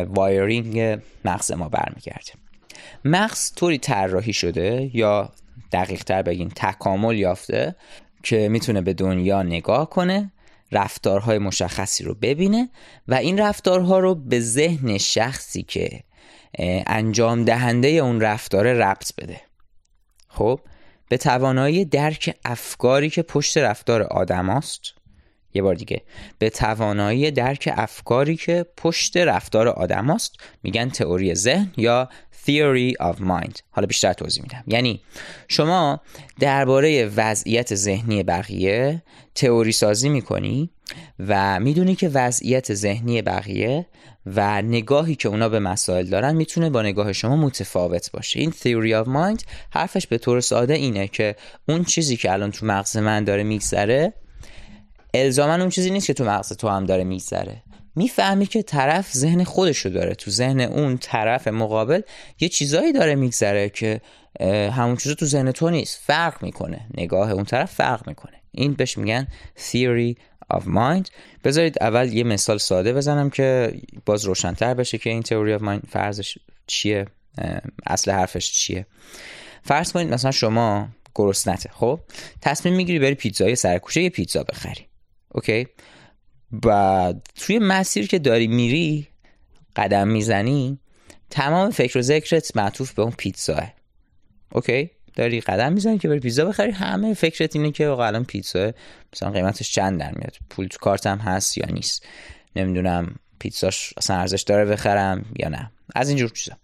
وایرینگ 0.06 1.00
مغز 1.26 1.52
ما 1.52 1.70
برمیگرده. 1.70 2.32
مغز 3.06 3.54
طوری 3.56 3.78
طراحی 3.78 4.34
شده 4.34 4.92
یا 4.94 5.32
دقیق 5.72 6.04
تر 6.04 6.22
بگیم 6.22 6.52
تکامل 6.56 7.18
یافته 7.18 7.76
که 8.24 8.50
می‌تونه 8.50 8.82
به 8.82 8.94
دنیا 8.94 9.44
نگاه 9.44 9.90
کنه 9.90 10.32
رفتارهای 10.72 11.38
مشخصی 11.38 12.04
رو 12.04 12.16
ببینه 12.16 12.70
و 13.08 13.14
این 13.14 13.40
رفتارها 13.40 14.00
رو 14.00 14.16
به 14.16 14.40
ذهن 14.40 14.98
شخصی 14.98 15.64
که 15.64 16.04
انجام 16.88 17.46
دهنده 17.46 17.88
اون 17.88 18.22
رفتار 18.22 18.74
ربط 18.74 19.12
بده. 19.18 19.42
خب 20.28 20.60
به 21.10 21.18
توانایی 21.18 21.86
درک 21.86 22.36
افکاری 22.46 23.10
که 23.10 23.22
پشت 23.22 23.58
رفتار 23.58 24.02
آدم 24.02 24.50
است 24.50 25.01
یه 25.54 25.62
بار 25.62 25.76
دیگه. 25.76 26.02
به 26.40 26.50
توانایی 26.50 27.32
درک 27.32 27.70
افکاری 27.74 28.36
که 28.36 28.66
پشت 28.78 29.18
رفتار 29.18 29.68
آدم 29.68 30.10
است 30.10 30.36
میگن 30.64 30.90
تئوری 30.90 31.36
ذهن 31.36 31.72
یا 31.78 32.10
theory 32.46 32.94
of 33.02 33.18
mind. 33.18 33.60
حالا 33.70 33.88
بیشتر 33.88 34.14
توضیح 34.14 34.44
میدم. 34.44 34.64
یعنی 34.68 35.02
شما 35.48 36.02
درباره 36.40 37.06
وضعیت 37.06 37.76
ذهنی 37.76 38.24
بقیه 38.24 39.04
تئوری 39.36 39.72
سازی 39.72 40.10
می‌کنی 40.10 40.70
و 41.20 41.60
می‌دونی 41.60 41.96
که 41.96 42.10
وضعیت 42.10 42.74
ذهنی 42.74 43.22
بقیه 43.22 43.86
و 44.26 44.62
نگاهی 44.62 45.16
که 45.16 45.30
اونا 45.30 45.50
به 45.50 45.60
مسائل 45.60 46.06
دارن 46.06 46.36
می‌تونه 46.36 46.70
با 46.70 46.82
نگاه 46.82 47.14
شما 47.14 47.36
متفاوت 47.36 48.12
باشه. 48.12 48.40
این 48.40 48.52
theory 48.52 49.06
of 49.06 49.08
mind 49.08 49.44
حرفش 49.72 50.08
به 50.08 50.18
طور 50.18 50.42
ساده 50.42 50.74
اینه 50.74 51.08
که 51.08 51.36
اون 51.68 51.84
چیزی 51.84 52.18
که 52.18 52.32
الان 52.32 52.52
تو 52.52 52.66
مغز 52.66 52.98
من 52.98 53.24
داره 53.24 53.44
میگذره 53.44 54.14
الزاما 55.14 55.56
اون 55.56 55.70
چیزی 55.70 55.90
نیست 55.92 56.08
که 56.08 56.14
تو 56.14 56.24
مغز 56.24 56.54
تو 56.54 56.68
هم 56.68 56.86
داره 56.86 57.04
میگذره. 57.04 57.64
می‌فهمی 57.96 58.46
که 58.46 58.64
طرف 58.64 59.12
ذهن 59.12 59.44
خودشو 59.44 59.90
داره. 59.90 60.16
تو 60.16 60.32
ذهن 60.32 60.62
اون 60.62 60.98
طرف 60.98 61.48
مقابل 61.48 62.02
یه 62.40 62.50
چیزایی 62.50 62.94
داره 62.94 63.16
میگذره 63.16 63.70
که 63.70 64.02
همون 64.72 64.98
چیزا 64.98 65.16
تو 65.16 65.26
ذهن 65.26 65.52
تو 65.52 65.70
نیست. 65.70 66.00
فرق 66.04 66.44
می‌کنه. 66.44 66.86
نگاه 66.98 67.32
اون 67.32 67.44
طرف 67.44 67.72
فرق 67.74 68.08
می‌کنه. 68.08 68.42
این 68.52 68.74
بهش 68.74 68.98
میگن 68.98 69.28
theory 69.72 70.16
of 70.54 70.64
mind. 70.64 71.10
بذارید 71.44 71.78
اول 71.82 72.14
یه 72.14 72.24
مثال 72.24 72.58
ساده 72.58 72.94
بزنم 72.94 73.30
که 73.30 73.74
باز 74.06 74.26
روشنتر 74.26 74.74
بشه 74.74 74.98
که 74.98 75.10
این 75.10 75.22
theory 75.22 75.60
of 75.60 75.64
mind 75.64 75.90
فرضش 75.90 76.38
چیه 76.68 77.06
اصل 77.88 78.12
حرفش 78.12 78.52
چیه. 78.52 78.86
فرض 79.64 79.92
کنید 79.92 80.14
مثلا 80.14 80.32
شما 80.32 80.88
گرسنته 81.16 81.70
خب؟ 81.74 82.00
تصمیم 82.42 82.76
می‌گیری 82.76 83.00
بری 83.00 83.16
پیتزای 83.16 83.56
سر 83.56 83.67
کوچه 83.67 84.02
یه 84.02 84.10
پیتزا 84.10 84.44
بخری. 84.44 84.91
OK. 85.32 85.68
و 86.66 87.14
توی 87.36 87.60
مسیر 87.60 88.08
که 88.08 88.20
داری 88.20 88.48
میری 88.48 89.08
قدم 89.76 90.08
می‌زنی 90.08 90.80
تمام 91.30 91.72
فکر 91.72 91.98
و 91.98 92.02
ذکرت 92.02 92.58
معطوف 92.58 92.94
به 92.94 93.02
اون 93.02 93.12
پیتزاه 93.18 93.74
OK؟ 94.52 94.92
داری 95.16 95.42
قدم 95.42 95.74
می‌زنی 95.74 95.98
که 95.98 96.08
بری 96.08 96.20
پیتزا 96.20 96.46
بخری 96.46 96.72
همه 96.72 97.14
فکرت 97.14 97.56
اینه 97.56 97.72
که 97.72 97.90
الان 97.90 98.24
پیتزا 98.24 98.72
مثلا 99.14 99.30
قیمتش 99.32 99.72
چند 99.72 100.00
در 100.00 100.12
میاد؟ 100.12 100.38
پول 100.50 100.68
تو 100.68 100.78
کارتم 100.78 101.18
هست 101.18 101.58
یا 101.58 101.66
نیست؟ 101.66 102.06
نمی‌دونم 102.56 103.16
پیتزاش 103.40 103.94
اصلا 103.98 104.16
ارزش 104.16 104.42
داره 104.42 104.66
بخرم 104.66 105.26
یا 105.40 105.50
نه. 105.50 105.72
از 105.96 106.10
اینجور 106.10 106.30
چیزا. 106.30 106.58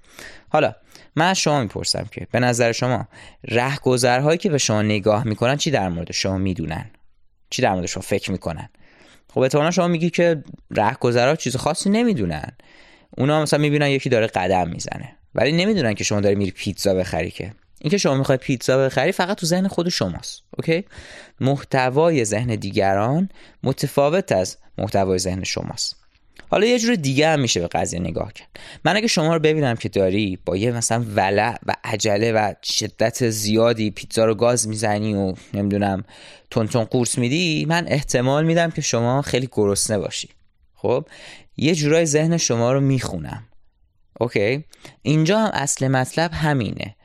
حالا 0.49 0.75
من 1.15 1.33
شما 1.33 1.61
می‌پرسم 1.61 2.07
که 2.11 2.27
به 2.31 2.39
نظر 2.39 2.71
شما 2.71 3.07
رهگذرهایی 3.43 4.37
که 4.37 4.49
به 4.49 4.57
شما 4.57 4.81
نگاه 4.81 5.27
می‌کنن 5.27 5.55
چی 5.55 5.71
در 5.71 5.89
مورد 5.89 6.11
شما 6.11 6.37
می‌دونن؟ 6.37 6.89
چی 7.49 7.61
در 7.61 7.73
مورد 7.73 7.85
شما 7.85 8.03
فکر 8.03 8.31
می‌کنن؟ 8.31 8.69
خب 9.29 9.39
اتفاقا 9.39 9.71
شما 9.71 9.87
میگی 9.87 10.09
که 10.09 10.43
رهگذرها 10.71 11.35
چیز 11.35 11.55
خاصی 11.55 11.89
نمی‌دونن. 11.89 12.51
اونا 13.17 13.41
مثلا 13.41 13.59
می‌بینن 13.59 13.87
یکی 13.87 14.09
داره 14.09 14.27
قدم 14.27 14.69
می‌زنه. 14.69 15.15
ولی 15.35 15.51
نمی‌دونن 15.51 15.93
که 15.93 16.03
شما 16.03 16.21
داری 16.21 16.35
میری 16.35 16.51
پیتزا 16.51 16.93
بخری 16.93 17.31
که. 17.31 17.53
اینکه 17.81 17.97
شما 17.97 18.15
می‌خوای 18.15 18.37
پیتزا 18.37 18.85
بخری 18.85 19.11
فقط 19.11 19.37
تو 19.37 19.45
ذهن 19.45 19.67
خود 19.67 19.89
شماست. 19.89 20.43
اوکی؟ 20.57 20.85
محتوای 21.39 22.25
ذهن 22.25 22.55
دیگران 22.55 23.29
متفاوت 23.63 24.31
از 24.31 24.57
محتوای 24.77 25.19
ذهن 25.19 25.43
شماست. 25.43 25.95
حالا 26.49 26.65
یه 26.65 26.79
جور 26.79 26.95
دیگه 26.95 27.29
هم 27.29 27.39
میشه 27.39 27.59
به 27.59 27.67
قضیه 27.67 27.99
نگاه 27.99 28.33
کرد. 28.33 28.47
من 28.85 28.95
اگه 28.95 29.07
شما 29.07 29.33
رو 29.33 29.39
ببینم 29.39 29.75
که 29.75 29.89
داری 29.89 30.39
با 30.45 30.57
یه 30.57 30.71
مثلا 30.71 31.05
ولع 31.15 31.55
و 31.65 31.75
عجله 31.83 32.31
و 32.31 32.53
شدت 32.63 33.29
زیادی 33.29 33.91
پیتزا 33.91 34.25
رو 34.25 34.35
گاز 34.35 34.67
می‌زنی 34.67 35.13
و 35.13 35.33
نمی‌دونم 35.53 36.03
تون 36.51 36.65
قورس 36.65 37.17
میدی 37.17 37.65
من 37.69 37.87
احتمال 37.87 38.45
میدم 38.45 38.71
که 38.71 38.81
شما 38.81 39.21
خیلی 39.21 39.49
گرسنه 39.51 39.97
باشی. 39.97 40.29
خب؟ 40.75 41.05
یه 41.57 41.75
جورای 41.75 42.05
ذهن 42.05 42.37
شما 42.37 42.73
رو 42.73 42.81
می‌خونم. 42.81 43.43
OK؟ 44.19 44.63
اینجا 45.01 45.39
هم 45.39 45.51
اصل 45.53 45.87
مطلب 45.87 46.31
همینه. 46.33 46.95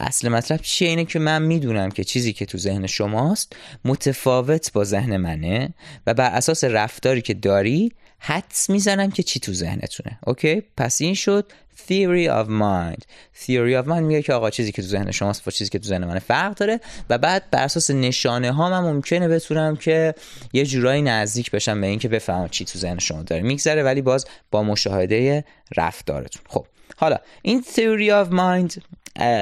اصل 0.00 0.28
مطلب 0.28 0.60
چیه؟ 0.62 0.88
اینه 0.88 1.04
که 1.04 1.18
من 1.18 1.42
می‌دونم 1.42 1.90
که 1.90 2.04
چیزی 2.04 2.32
که 2.32 2.46
تو 2.46 2.58
ذهن 2.58 2.86
شماست 2.86 3.52
متفاوت 3.84 4.72
با 4.72 4.84
ذهن 4.84 5.16
منه 5.16 5.74
و 6.06 6.14
بر 6.14 6.30
اساس 6.30 6.64
رفتاری 6.64 7.22
که 7.22 7.34
داری 7.34 7.92
حدس 8.18 8.70
می‌زنم 8.70 9.10
که 9.10 9.22
چی 9.22 9.40
تو 9.40 9.52
ذهنتونه. 9.52 10.18
OK؟ 10.26 10.62
پس 10.76 11.00
این 11.00 11.14
شد 11.14 11.52
theory 11.86 12.26
of 12.28 12.48
mind. 12.48 13.02
Theory 13.44 13.74
of 13.80 13.86
mind 13.86 14.02
میگه 14.02 14.22
که 14.22 14.32
آقا 14.32 14.50
چیزی 14.50 14.72
که 14.72 14.82
تو 14.82 14.88
ذهن 14.88 15.10
شماست 15.10 15.44
با 15.44 15.52
چیزی 15.52 15.70
که 15.70 15.78
تو 15.78 15.88
ذهن 15.88 16.04
من 16.04 16.18
فرق 16.18 16.54
داره 16.54 16.80
و 17.10 17.18
بعد 17.18 17.50
بر 17.50 17.64
اساس 17.64 17.90
نشانه 17.90 18.52
ها 18.52 18.70
من 18.70 18.80
ممکنه 18.80 19.28
بتونم 19.28 19.76
که 19.76 20.14
یه 20.52 20.66
جورایی 20.66 21.02
نزدیک 21.02 21.50
بشم 21.50 21.80
به 21.80 21.86
اینکه 21.86 22.08
بفهمم 22.08 22.48
چی 22.48 22.64
تو 22.64 22.78
ذهن 22.78 22.98
شما 22.98 23.22
داره 23.22 23.42
میگذره 23.42 23.82
ولی 23.82 24.02
باز 24.02 24.26
با 24.50 24.62
مشاهده 24.62 25.44
رفتارتون. 25.76 26.42
خب 26.48 26.66
حالا 26.96 27.16
این 27.42 27.62
theory 27.62 28.10
of 28.10 28.32
mind 28.32 28.80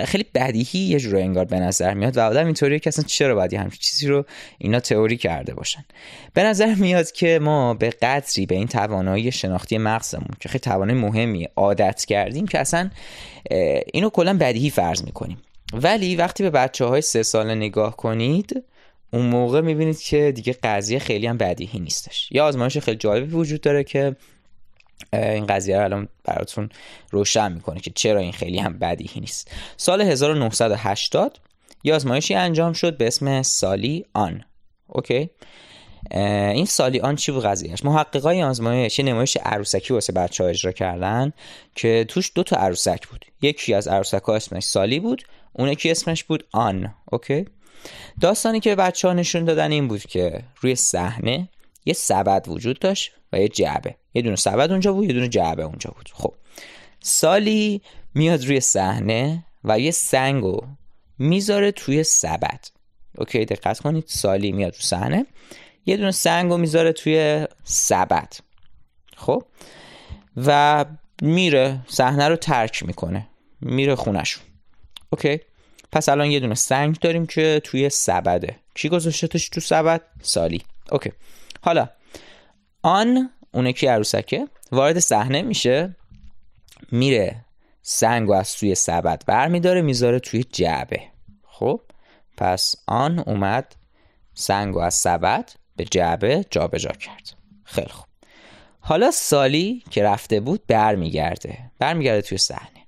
خیلی 0.04 0.24
بدیهی 0.34 0.80
یه 0.80 1.00
جور 1.00 1.16
انگار 1.16 1.44
به 1.44 1.60
نظر 1.60 1.94
میاد 1.94 2.16
و 2.16 2.20
آدم 2.20 2.46
اینطوریه 2.46 2.78
که 2.78 2.88
اصلا 2.88 3.04
چرا 3.04 3.34
باید 3.34 3.54
همچین 3.54 3.78
چیزی 3.80 4.06
رو 4.06 4.24
اینا 4.58 4.80
تئوری 4.80 5.16
کرده 5.16 5.54
باشن. 5.54 5.84
به 6.34 6.42
نظر 6.42 6.74
میاد 6.74 7.12
که 7.12 7.38
ما 7.38 7.74
به 7.74 7.90
قدری 7.90 8.46
به 8.46 8.54
این 8.54 8.66
توانایی 8.66 9.32
شناختی 9.32 9.78
مغزمون 9.78 10.28
که 10.40 10.48
خیلی 10.48 10.58
توانایی 10.58 10.98
مهمی 10.98 11.48
عادت 11.56 12.04
کردیم 12.04 12.46
که 12.46 12.58
اصلا 12.58 12.90
اینو 13.92 14.10
کلا 14.10 14.38
بدیهی 14.38 14.70
فرض 14.70 15.04
می‌کنیم. 15.04 15.38
ولی 15.72 16.16
وقتی 16.16 16.42
به 16.42 16.50
بچه 16.50 16.84
های 16.84 17.00
سه 17.00 17.22
ساله 17.22 17.54
نگاه 17.54 17.96
کنید 17.96 18.64
اون 19.12 19.26
موقع 19.26 19.60
می‌بینید 19.60 20.00
که 20.00 20.32
دیگه 20.32 20.56
قضیه 20.62 20.98
خیلی 20.98 21.26
هم 21.26 21.38
بدیهی 21.38 21.80
نیستش. 21.80 22.28
یه 22.32 22.42
آزمایش 22.42 22.78
خیلی 22.78 22.96
جالبی 22.96 23.32
وجود 23.32 23.60
داره 23.60 23.84
که 23.84 24.16
این 25.12 25.46
قضیه 25.46 25.76
رو 25.78 25.84
الان 25.84 26.08
براتون 26.24 26.68
روشن 27.10 27.52
می‌کنه 27.52 27.80
که 27.80 27.90
چرا 27.94 28.20
این 28.20 28.32
خیلی 28.32 28.58
هم 28.58 28.78
بدیهی 28.78 29.20
نیست. 29.20 29.50
سال 29.76 30.00
1980 30.00 31.40
یه 31.84 31.94
آزمایشی 31.94 32.34
انجام 32.34 32.72
شد 32.72 32.96
به 32.96 33.06
اسم 33.06 33.42
سالی 33.42 34.04
آن. 34.14 34.44
اوکی؟ 34.86 35.30
این 36.10 36.64
سالی 36.66 37.00
آن 37.00 37.16
چی 37.16 37.32
بود 37.32 37.44
قضیهش 37.44 37.84
محققای 37.84 38.42
آزمایش 38.42 38.98
یه 38.98 39.04
نمایش 39.04 39.36
عروسکی 39.36 39.94
واسه 39.94 40.12
بچه 40.12 40.44
ها 40.44 40.50
اجرا 40.50 40.72
کردن 40.72 41.32
که 41.74 42.04
توش 42.08 42.32
دو 42.34 42.42
تا 42.42 42.56
عروسک 42.56 43.08
بود. 43.08 43.24
یکی 43.42 43.74
از 43.74 43.88
عروسک 43.88 44.22
ها 44.22 44.36
اسمش 44.36 44.64
سالی 44.64 45.00
بود 45.00 45.22
اون 45.52 45.68
یکی 45.68 45.90
اسمش 45.90 46.24
بود 46.24 46.44
آن. 46.52 46.94
اوکی؟ 47.12 47.44
داستانی 48.20 48.60
که 48.60 48.74
بچه 48.74 49.08
ها 49.08 49.14
نشون 49.14 49.44
دادن 49.44 49.70
این 49.70 49.88
بود 49.88 50.02
که 50.02 50.42
روی 50.60 50.74
صحنه 50.74 51.48
یه 51.84 51.94
سبد 51.94 52.44
وجود 52.48 52.78
داشت 52.78 53.12
و 53.32 53.38
یه 53.38 53.48
جعبه. 53.48 53.96
یه 54.14 54.22
دونه 54.22 54.36
سبد 54.36 54.70
اونجا 54.70 54.92
بود 54.92 55.04
یه 55.04 55.12
دونه 55.12 55.28
جعبه 55.28 55.62
اونجا 55.62 55.92
بود. 55.96 56.10
خب. 56.12 56.34
سالی 57.00 57.82
میاد 58.14 58.44
روی 58.44 58.60
صحنه 58.60 59.44
و 59.64 59.78
یه 59.78 59.90
سنگو 59.90 60.60
می‌ذاره 61.18 61.72
توی 61.72 62.04
سبد. 62.04 62.64
OK 63.18 63.44
دقت 63.44 63.80
کنید. 63.80 64.04
سالی 64.06 64.52
میاد 64.52 64.74
رو 64.74 64.80
صحنه. 64.80 65.26
یه 65.86 65.96
دونه 65.96 66.10
سنگو 66.10 66.56
می‌ذاره 66.56 66.92
توی 66.92 67.46
سبد. 67.64 68.32
خب. 69.16 69.42
و 70.36 70.84
میره 71.22 71.80
صحنه 71.88 72.28
رو 72.28 72.36
ترک 72.36 72.82
می‌کنه. 72.82 73.28
میره 73.60 73.94
خونشون 73.94 74.42
OK. 75.10 75.40
پس 75.92 76.08
الان 76.08 76.30
یه 76.30 76.40
دونه 76.40 76.54
سنگ 76.54 76.98
داریم 76.98 77.26
که 77.26 77.60
توی 77.64 77.88
سبده. 77.90 78.56
کی 78.74 78.88
گذاشتش 78.88 79.48
تو 79.48 79.60
سبد؟ 79.60 80.00
سالی. 80.22 80.62
اوکی. 80.92 81.10
حالا 81.64 81.88
آن 82.82 83.30
اونه 83.52 83.72
که 83.72 83.90
عروسکه 83.90 84.48
وارد 84.72 84.98
صحنه 84.98 85.42
میشه 85.42 85.96
میره 86.92 87.44
سنگ 87.82 88.28
و 88.28 88.32
از 88.32 88.56
توی 88.56 88.74
سبد 88.74 89.22
برمیداره 89.26 89.82
می‌ذاره 89.82 90.18
توی 90.18 90.44
جعبه. 90.44 91.00
خب 91.42 91.80
پس 92.36 92.74
آن 92.86 93.18
اومد 93.18 93.76
سنگ 94.34 94.76
و 94.76 94.78
از 94.78 94.94
سبد 94.94 95.50
به 95.76 95.84
جعبه 95.84 96.44
جابجا 96.50 96.88
جا 96.88 96.98
کرد. 96.98 97.34
خیلی 97.64 97.88
خوب. 97.88 98.06
حالا 98.80 99.10
سالی 99.10 99.82
که 99.90 100.02
رفته 100.02 100.40
بود 100.40 100.66
برمیگرده 100.66 101.58
برمیگرده 101.78 102.22
توی 102.22 102.38
صحنه. 102.38 102.86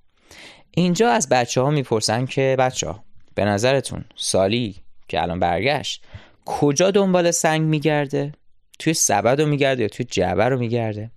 اینجا 0.70 1.10
از 1.10 1.28
بچه 1.28 1.60
ها 1.60 1.70
می‌پرسن 1.70 2.26
که 2.26 2.56
بچه 2.58 2.88
ها 2.88 3.04
به 3.34 3.44
نظرتون 3.44 4.04
سالی 4.16 4.76
که 5.08 5.22
الان 5.22 5.40
برگشت 5.40 6.04
کجا 6.44 6.90
دنبال 6.90 7.30
سنگ 7.30 7.62
میگرده؟ 7.62 8.32
توی 8.78 8.94
سبد 8.94 9.40
رو 9.40 9.48
میگرده 9.48 9.82
یا 9.82 9.88
توی 9.88 10.06
جعبه 10.10 10.44
رو 10.44 10.58
میگرده. 10.58 11.10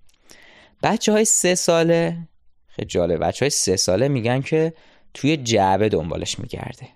بچه 0.82 1.12
های 1.12 1.24
سه 1.24 1.54
ساله 1.54 2.28
خیلی 2.66 2.88
جالب 2.88 3.24
بچه 3.24 3.44
های 3.44 3.50
سه 3.50 3.76
ساله 3.76 4.08
میگن 4.08 4.40
که 4.40 4.72
توی 5.14 5.36
جعبه 5.36 5.88
دنبالش 5.88 6.38
میگرده. 6.38 6.88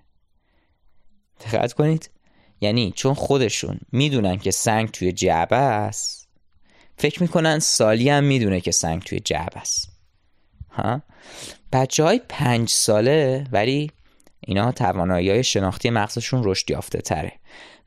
دقت 1.39 1.73
کنید. 1.73 2.09
یعنی 2.61 2.93
چون 2.95 3.13
خودشون 3.13 3.79
می‌دونن 3.91 4.37
که 4.37 4.51
سنگ 4.51 4.91
توی 4.91 5.11
جعبه 5.11 5.55
است 5.55 6.27
فکر 6.97 7.21
می‌کنن 7.21 7.59
سالی 7.59 8.09
هم 8.09 8.23
می‌دونه 8.23 8.61
که 8.61 8.71
سنگ 8.71 9.03
توی 9.03 9.19
جعبه 9.19 9.59
است. 9.59 9.89
ها؟ 10.71 11.01
بچه 11.73 12.03
های 12.03 12.21
پنج 12.29 12.69
ساله 12.69 13.47
ولی 13.51 13.91
اینا 14.39 14.71
توانایی 14.71 15.29
های 15.29 15.43
شناختی 15.43 15.89
مغزشون 15.89 16.41
رشد 16.43 16.71
یافته 16.71 17.01
تره 17.01 17.31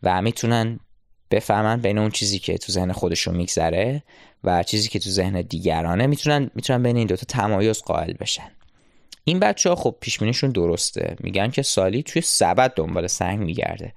و 0.03 0.23
می‌تونن 0.23 0.81
بفهمن 1.31 1.81
بین 1.81 1.99
اون 1.99 2.11
چیزی 2.11 2.39
که 2.39 2.59
تو 2.59 2.73
ذهن 2.73 2.93
خودشون 2.93 3.37
میگذره 3.37 4.03
و 4.45 4.63
چیزی 4.63 4.89
که 4.89 4.99
تو 4.99 5.11
ذهن 5.11 5.43
دیگرانه 5.43 6.07
می‌تونن 6.07 6.51
می‌تونن 6.55 6.83
بین 6.83 6.97
این 6.97 7.07
دوتا 7.07 7.27
تمایز 7.29 7.83
قائل 7.83 8.13
بشن. 8.13 8.51
این 9.25 9.41
بچه 9.41 9.69
ها 9.69 9.77
خب 9.77 9.97
پیشمینیشون 10.01 10.51
درسته. 10.51 11.17
میگن 11.21 11.51
که 11.51 11.63
سالی 11.63 12.03
توی 12.03 12.23
سبد 12.23 12.73
دنبال 12.75 13.07
سنگ 13.07 13.39
میگرده. 13.39 13.93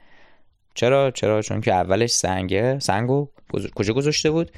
چرا؟ 0.76 1.12
چرا؟ 1.12 1.42
چون 1.42 1.62
که 1.62 1.74
اولش 1.74 2.10
سنگه 2.10 2.80
سنگو 2.80 3.28
کجا 3.76 3.94
گذاشته 3.94 4.32
بود؟ 4.32 4.52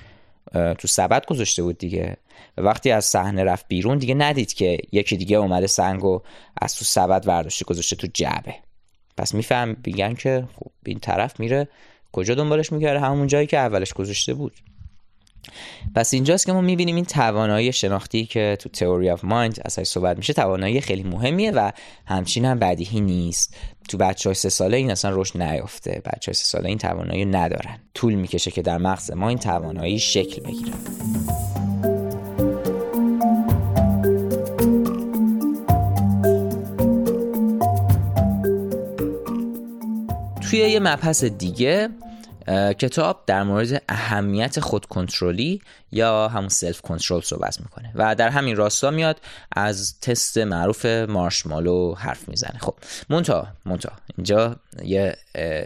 تو 0.54 0.88
سبد 0.88 1.26
گذاشته 1.26 1.64
بود 1.64 1.78
دیگه. 1.78 2.18
و 2.58 2.62
وقتی 2.62 2.92
از 2.92 3.06
صحنه 3.06 3.44
رفت 3.44 3.68
بیرون 3.68 3.98
دیگه 3.98 4.14
ندید 4.14 4.54
که 4.54 4.78
یکی 4.92 5.18
دیگه 5.18 5.38
اومده 5.38 5.68
سنگو 5.68 6.22
از 6.62 6.76
تو 6.76 6.86
سبد 6.86 7.28
ورداشته 7.28 7.66
گذاشته 7.66 7.96
تو 7.96 8.08
جعبه. 8.14 8.56
پس 9.18 9.34
میفهم 9.34 9.78
میگن 9.86 10.14
که 10.14 10.48
خب 10.56 10.72
این 10.86 11.00
طرف 11.00 11.40
میره 11.40 11.68
کجا 12.14 12.36
دنبالش 12.36 12.72
می‌کرده 12.72 13.00
همون 13.00 13.28
جایی 13.28 13.48
که 13.48 13.58
اولش 13.58 13.94
گذاشته 13.94 14.34
بود. 14.34 14.54
پس 15.96 16.14
اینجاست 16.14 16.46
که 16.46 16.54
ما 16.54 16.62
می‌بینیم 16.62 16.96
این 16.96 17.06
توانایی 17.06 17.74
شناختی 17.74 18.26
که 18.26 18.58
تو 18.60 18.70
تئوری 18.70 19.10
آف 19.10 19.24
مایند 19.24 19.62
ازش 19.66 19.84
صحبت 19.84 20.18
میشه 20.18 20.34
توانایی 20.34 20.82
خیلی 20.82 21.04
مهمیه 21.04 21.52
و 21.52 21.72
همچین 22.06 22.46
هم 22.46 22.60
بدیهی 22.60 23.02
نیست. 23.02 23.56
تو 23.90 23.98
بچه 23.98 24.30
های 24.30 24.36
سه 24.36 24.50
ساله 24.50 24.78
این 24.78 24.92
اصلا 24.92 25.12
رشد 25.16 25.42
نیافته. 25.42 26.02
بچه 26.06 26.30
های 26.30 26.34
سه 26.34 26.46
ساله 26.46 26.70
این 26.70 26.78
توانایی 26.78 27.26
ندارن. 27.26 27.80
طول 27.94 28.14
می‌کشه 28.14 28.52
که 28.52 28.62
در 28.62 28.78
مغز 28.78 29.12
ما 29.12 29.30
این 29.30 29.38
توانایی 29.38 30.00
شکل 30.00 30.42
بگیره. 30.44 30.74
توی 40.54 40.62
یه 40.62 40.80
مبحث 40.80 41.24
دیگه 41.24 41.90
کتاب 42.80 43.24
در 43.28 43.44
مورد 43.44 43.84
اهمیت 43.90 44.60
خودکنترلی 44.60 45.62
یا 45.92 46.28
همون 46.28 46.50
سلف 46.50 46.82
کنترل 46.82 47.22
صحبت 47.22 47.60
می‌کنه 47.62 47.92
و 47.96 48.16
در 48.16 48.30
همین 48.30 48.56
راستا 48.56 48.92
میاد 48.92 49.22
از 49.52 50.00
تست 50.00 50.38
معروف 50.38 50.86
مارشمالو 50.86 51.96
حرف 51.96 52.30
می‌زنه. 52.30 52.60
خب 52.60 52.76
مونتا 53.10 53.48
مونتا 53.66 53.92
اینجا 54.18 54.56
یه 54.84 55.16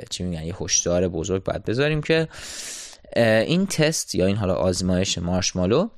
چی 0.10 0.24
میگن 0.24 0.44
یه 0.44 0.56
هشدار 0.62 1.08
بزرگ 1.08 1.44
باید 1.44 1.66
بذاریم 1.66 2.02
که 2.02 2.28
این 3.16 3.66
تست 3.66 4.16
یا 4.16 4.26
این 4.26 4.36
حالا 4.36 4.54
آزمایش 4.54 5.18
مارشمالو 5.18 5.90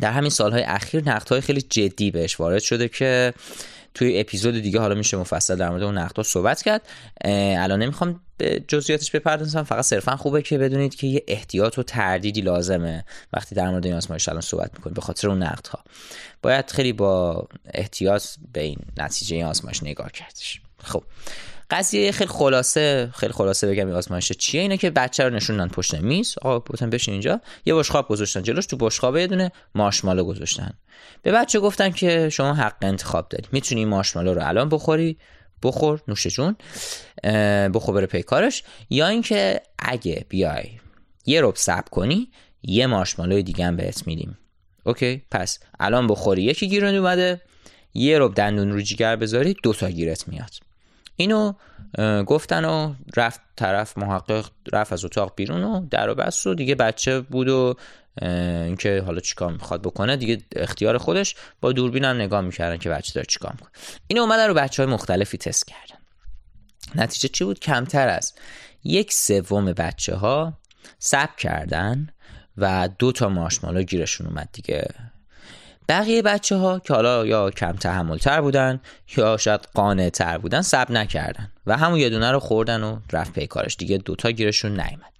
در 0.00 0.12
همین 0.12 0.30
سالهای 0.30 0.62
اخیر 0.62 1.08
نقدهای 1.08 1.40
خیلی 1.40 1.60
جدی 1.60 2.10
بهش 2.10 2.40
وارد 2.40 2.62
شده 2.62 2.88
که 2.88 3.34
توی 3.98 4.20
اپیزود 4.20 4.54
دیگه 4.54 4.80
حالا 4.80 4.94
میشه 4.94 5.16
مفصل 5.16 5.56
در 5.56 5.70
مورد 5.70 5.82
اون 5.82 5.98
نقدها 5.98 6.22
صحبت 6.22 6.62
کرد. 6.62 6.82
الان 7.58 7.82
نمی‌خوام 7.82 8.20
به 8.36 8.64
جزئیاتش 8.68 9.10
بپردازم 9.10 9.62
فقط 9.62 9.84
صرفا 9.84 10.16
خوبه 10.16 10.42
که 10.42 10.58
بدونید 10.58 10.94
که 10.94 11.06
یه 11.06 11.24
احتیاط 11.28 11.78
و 11.78 11.82
تردیدی 11.82 12.40
لازمه 12.40 13.04
وقتی 13.32 13.54
در 13.54 13.70
مورد 13.70 13.86
این 13.86 13.94
آزمایش 13.94 14.28
الان 14.28 14.40
صحبت 14.40 14.70
می‌کنیم 14.74 14.94
به 14.94 15.00
خاطر 15.00 15.28
اون 15.28 15.42
نقدها. 15.42 15.84
باید 16.42 16.70
خیلی 16.70 16.92
با 16.92 17.46
احتیاط 17.74 18.24
به 18.52 18.60
این 18.60 18.78
نتیجه 18.96 19.36
این 19.36 19.44
آزمایش 19.44 19.82
نگاه 19.82 20.12
کردش. 20.12 20.60
خب. 20.84 21.02
قضیه 21.70 22.12
خیلی 22.12 22.30
خلاصه 22.30 23.10
خیلی 23.14 23.32
خلاصه 23.32 23.66
بگم 23.66 23.86
این 23.86 23.96
آزمایش 23.96 24.32
چیه؟ 24.32 24.60
اینه 24.60 24.76
که 24.76 24.90
بچه 24.90 25.24
رو 25.24 25.34
نشوندن 25.34 25.68
پشت 25.68 25.94
میز. 25.94 26.34
آقا 26.42 26.58
بودن 26.58 26.90
بشین 26.90 27.12
اینجا. 27.12 27.40
یه 27.64 27.74
بشقاب 27.74 28.08
گذاشتن 28.08 28.42
جلوش 28.42 28.66
تو 28.66 28.76
بشقاب 28.76 29.16
یه 29.16 29.26
دونه 29.26 29.52
مارشمالو 29.74 30.24
گذاشتن. 30.24 30.78
به 31.22 31.32
بچه 31.32 31.60
گفتن 31.60 31.90
که 31.90 32.28
شما 32.28 32.54
حق 32.54 32.76
انتخاب 32.82 33.28
داری. 33.28 33.44
می‌تونی 33.52 33.80
این 33.80 33.88
مارشمالو 33.88 34.34
رو 34.34 34.46
الان 34.48 34.68
بخوری 34.68 35.18
بخور 35.62 36.02
نوش 36.08 36.26
جون 36.26 36.56
بخور 37.74 37.94
بره 37.94 38.06
پیکارش 38.06 38.62
یا 38.90 39.08
اینکه 39.08 39.60
اگه 39.78 40.26
بیای 40.28 40.64
یه 41.26 41.40
رب 41.42 41.56
سب 41.56 41.84
کنی 41.90 42.30
یه 42.62 42.86
مارشمالوی 42.86 43.42
دیگه 43.42 43.64
هم 43.66 43.76
بهت 43.76 44.06
میدیم. 44.06 44.38
اوکی 44.84 45.22
پس 45.30 45.58
الان 45.80 46.06
بخوری. 46.06 46.42
یکی 46.42 46.68
گیرون 46.68 46.94
اومده 46.94 47.40
یه 47.94 48.18
رب 48.18 48.34
دندون 48.34 48.72
رو 48.72 48.80
جگر 48.80 49.16
بذاری 49.16 49.56
دو 49.62 49.72
تا 49.72 49.90
گیرت 49.90 50.28
میاد. 50.28 50.50
اینو 51.20 51.52
گفتن 52.26 52.64
و 52.64 52.94
رفت 53.16 53.40
طرف 53.56 53.98
محقق 53.98 54.46
رفت 54.72 54.92
از 54.92 55.04
اتاق 55.04 55.32
بیرون 55.36 55.64
و 55.64 55.86
در 55.90 56.08
و 56.08 56.14
بست 56.14 56.46
و 56.46 56.54
دیگه 56.54 56.74
بچه 56.74 57.20
بود 57.20 57.48
و 57.48 57.74
اینکه 58.22 59.02
حالا 59.06 59.20
چیکار 59.20 59.52
می‌خواد 59.52 59.82
بکنه 59.82 60.16
دیگه 60.16 60.38
اختیار 60.56 60.98
خودش 60.98 61.34
با 61.60 61.72
دوربین 61.72 62.04
هم 62.04 62.16
نگاه 62.16 62.40
می‌کردن 62.40 62.76
که 62.76 62.90
بچه 62.90 63.12
داره 63.14 63.26
چیکار 63.26 63.52
می‌کنه. 63.52 63.70
اینو 64.06 64.22
اومدن 64.22 64.48
رو 64.48 64.54
بچه 64.54 64.82
های 64.82 64.92
مختلفی 64.92 65.38
تست 65.38 65.66
کردن. 65.66 66.00
نتیجه 66.94 67.28
چی 67.28 67.44
بود؟ 67.44 67.58
کمتر 67.58 68.08
از 68.08 68.32
یک 68.84 69.12
سوم 69.12 69.72
بچه 69.72 70.14
ها 70.14 70.58
سب 70.98 71.36
کردن 71.36 72.08
و 72.56 72.88
دو 72.98 73.12
تا 73.12 73.28
مارشمالو 73.28 73.82
گیرشون 73.82 74.26
اومد 74.26 74.48
دیگه. 74.52 74.88
بقیه 75.88 76.22
بچه 76.22 76.56
ها 76.56 76.78
که 76.78 76.94
حالا 76.94 77.26
یا 77.26 77.50
کم 77.50 77.72
تحمل 77.72 78.18
تر 78.18 78.40
بودن 78.40 78.80
یا 79.16 79.36
شاید 79.36 79.68
قانع 79.74 80.08
تر 80.08 80.38
بودن 80.38 80.62
سب 80.62 80.90
نکردن 80.90 81.52
و 81.66 81.76
همون 81.76 81.98
یه 81.98 82.10
دونه 82.10 82.32
رو 82.32 82.38
خوردن 82.38 82.82
و 82.82 82.98
رفت 83.12 83.32
پی 83.32 83.46
کارش. 83.46 83.76
دیگه 83.76 83.98
دوتا 83.98 84.30
گیرشون 84.30 84.70
نیومد. 84.70 85.12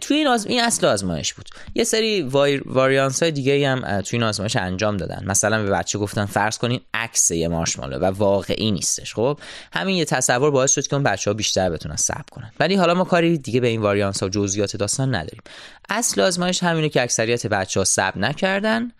توی 0.00 0.16
این, 0.16 0.26
آزم... 0.26 0.48
این 0.48 0.60
اصل 0.60 0.86
آزمایش 0.86 1.34
بود. 1.34 1.48
یه 1.74 1.84
سری 1.84 2.22
واریانس 2.66 3.22
های 3.22 3.32
دیگه 3.32 3.68
هم 3.68 4.00
توی 4.00 4.16
این 4.16 4.22
آزمایش 4.22 4.56
انجام 4.56 4.96
دادن. 4.96 5.24
مثلا 5.26 5.62
به 5.62 5.70
بچه 5.70 5.98
گفتن 5.98 6.26
فرض 6.26 6.58
کنین 6.58 6.80
عکس 6.94 7.30
یه 7.30 7.48
مارشمالو 7.48 7.98
و 7.98 8.04
واقعی 8.04 8.70
نیستش 8.70 9.14
خب؟ 9.14 9.38
همین 9.72 9.96
یه 9.96 10.04
تصور 10.04 10.50
باعث 10.50 10.72
شد 10.72 10.86
که 10.86 10.96
اون 10.96 11.02
بچه 11.02 11.30
ها 11.30 11.34
بیشتر 11.34 11.70
بتونن 11.70 11.96
ثبت 11.96 12.30
کنن. 12.30 12.52
ولی 12.60 12.74
حالا 12.74 12.94
ما 12.94 13.04
کاری 13.04 13.38
دیگه 13.38 13.60
به 13.60 13.68
این 13.68 13.80
واریانس 13.80 14.22
ها 14.22 14.28
جزئیات 14.28 14.76
داستان 14.76 15.14
نداریم. 15.14 15.42
اصل 15.88 16.20
آزمایش 16.20 16.62
همینه 16.62 16.88
که 16.88 17.02
اکثریت 17.02 17.46
بچه 17.46 17.80
ها 17.80 17.84
ثبت 17.84 18.16
نکردن. 18.16 18.92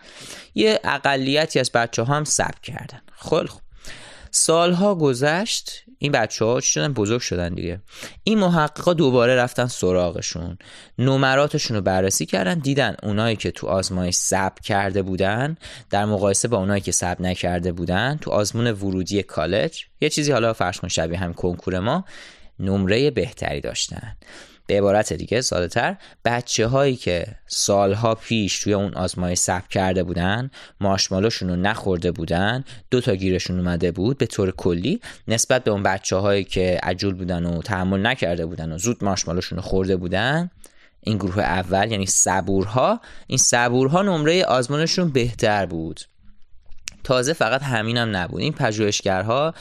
یه 0.54 0.80
اقلیتی 0.84 1.60
از 1.60 1.72
بچه 1.72 2.02
ها 2.02 2.14
هم 2.14 2.24
ثبت 2.24 2.60
کردن. 2.62 3.00
خیلی 3.28 3.46
خب. 3.46 3.60
سالها 4.30 4.94
گذشت. 4.94 5.85
این 5.98 6.12
بچه 6.12 6.44
ها 6.44 6.60
شدن؟ 6.60 6.92
بزرگ 6.92 7.20
شدن 7.20 7.54
دیگه. 7.54 7.80
این 8.24 8.38
محققا 8.38 8.94
دوباره 8.94 9.36
رفتن 9.36 9.66
سراغشون. 9.66 10.58
نمراتشون 10.98 11.76
رو 11.76 11.82
بررسی 11.82 12.26
کردن 12.26 12.58
دیدن 12.58 12.96
اونایی 13.02 13.36
که 13.36 13.50
تو 13.50 13.66
آزمایش 13.66 14.14
ثبت 14.14 14.60
کرده 14.60 15.02
بودن 15.02 15.56
در 15.90 16.04
مقایسه 16.04 16.48
با 16.48 16.56
اونایی 16.56 16.80
که 16.80 16.92
ثبت 16.92 17.20
نکرده 17.20 17.72
بودن 17.72 18.18
تو 18.20 18.30
آزمون 18.30 18.66
ورودی 18.66 19.22
کالج. 19.22 19.84
یه 20.00 20.08
چیزی 20.08 20.32
حالا 20.32 20.52
فرض 20.52 20.80
کن 20.80 20.88
شبیه 20.88 21.18
هم 21.18 21.34
کنکور 21.34 21.78
ما 21.78 22.04
نمره 22.60 23.10
بهتری 23.10 23.60
داشتن. 23.60 24.16
به 24.66 24.78
عبارت 24.78 25.12
دیگه 25.12 25.40
ساده 25.40 25.68
تر 25.68 25.96
بچه 26.24 26.66
هایی 26.66 26.96
که 26.96 27.26
سالها 27.46 28.14
پیش 28.14 28.58
توی 28.58 28.74
اون 28.74 28.94
آزمایش 28.94 29.38
ثبت 29.38 29.68
کرده 29.68 30.02
بودن 30.02 30.50
ماشمالوشون 30.80 31.48
رو 31.48 31.56
نخورده 31.56 32.12
بودن 32.12 32.64
دو 32.90 33.00
تا 33.00 33.14
گیرشون 33.14 33.58
اومده 33.58 33.92
بود 33.92 34.18
به 34.18 34.26
طور 34.26 34.50
کلی 34.50 35.00
نسبت 35.28 35.64
به 35.64 35.70
اون 35.70 35.82
بچه 35.82 36.16
هایی 36.16 36.44
که 36.44 36.80
عجول 36.82 37.14
بودن 37.14 37.44
و 37.44 37.62
تحمل 37.62 38.06
نکرده 38.06 38.46
بودن 38.46 38.72
و 38.72 38.78
زود 38.78 39.04
ماشمالوشون 39.04 39.56
رو 39.56 39.62
خورده 39.62 39.96
بودن 39.96 40.50
این 41.00 41.18
گروه 41.18 41.42
اول 41.42 41.90
یعنی 41.90 42.06
صبورها 42.06 43.00
این 43.26 43.38
صبورها 43.38 44.02
نمره 44.02 44.44
آزمونشون 44.44 45.08
بهتر 45.08 45.66
بود. 45.66 46.00
تازه 47.06 47.32
فقط 47.32 47.62
همینم 47.62 48.16
نبود. 48.16 48.40
این 48.40 48.52
پژوهشگرها 48.52 49.54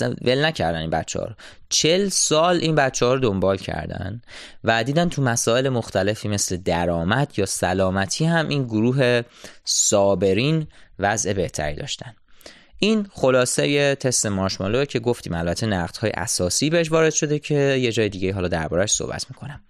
ول 0.00 0.44
نکردن 0.44 0.78
این 0.78 0.90
بچه 0.90 1.18
ها 1.18 1.24
رو. 1.24 1.34
چل 1.68 2.08
سال 2.08 2.56
این 2.56 2.74
بچه 2.74 3.06
ها 3.06 3.14
رو 3.14 3.20
دنبال 3.20 3.56
کردن 3.56 4.22
و 4.64 4.84
دیدن 4.84 5.08
تو 5.08 5.22
مسائل 5.22 5.68
مختلفی 5.68 6.28
مثل 6.28 6.56
درآمد 6.56 7.32
یا 7.36 7.46
سلامتی 7.46 8.24
هم 8.24 8.48
این 8.48 8.64
گروه 8.64 9.22
صابرین 9.64 10.66
وضع 10.98 11.32
بهتری 11.32 11.74
داشتن. 11.74 12.14
این 12.78 13.06
خلاصه 13.12 13.94
تست 13.94 14.26
مارشمالو 14.26 14.84
که 14.84 14.98
گفتیم. 15.00 15.32
البته 15.32 15.66
نقد 15.66 15.96
های 15.96 16.10
اساسی 16.14 16.70
بهش 16.70 16.92
وارد 16.92 17.12
شده 17.12 17.38
که 17.38 17.54
یه 17.54 17.92
جای 17.92 18.08
دیگه 18.08 18.34
حالا 18.34 18.48
دربارهش 18.48 18.92
صحبت 18.92 19.26
می‌کنم. 19.30 19.60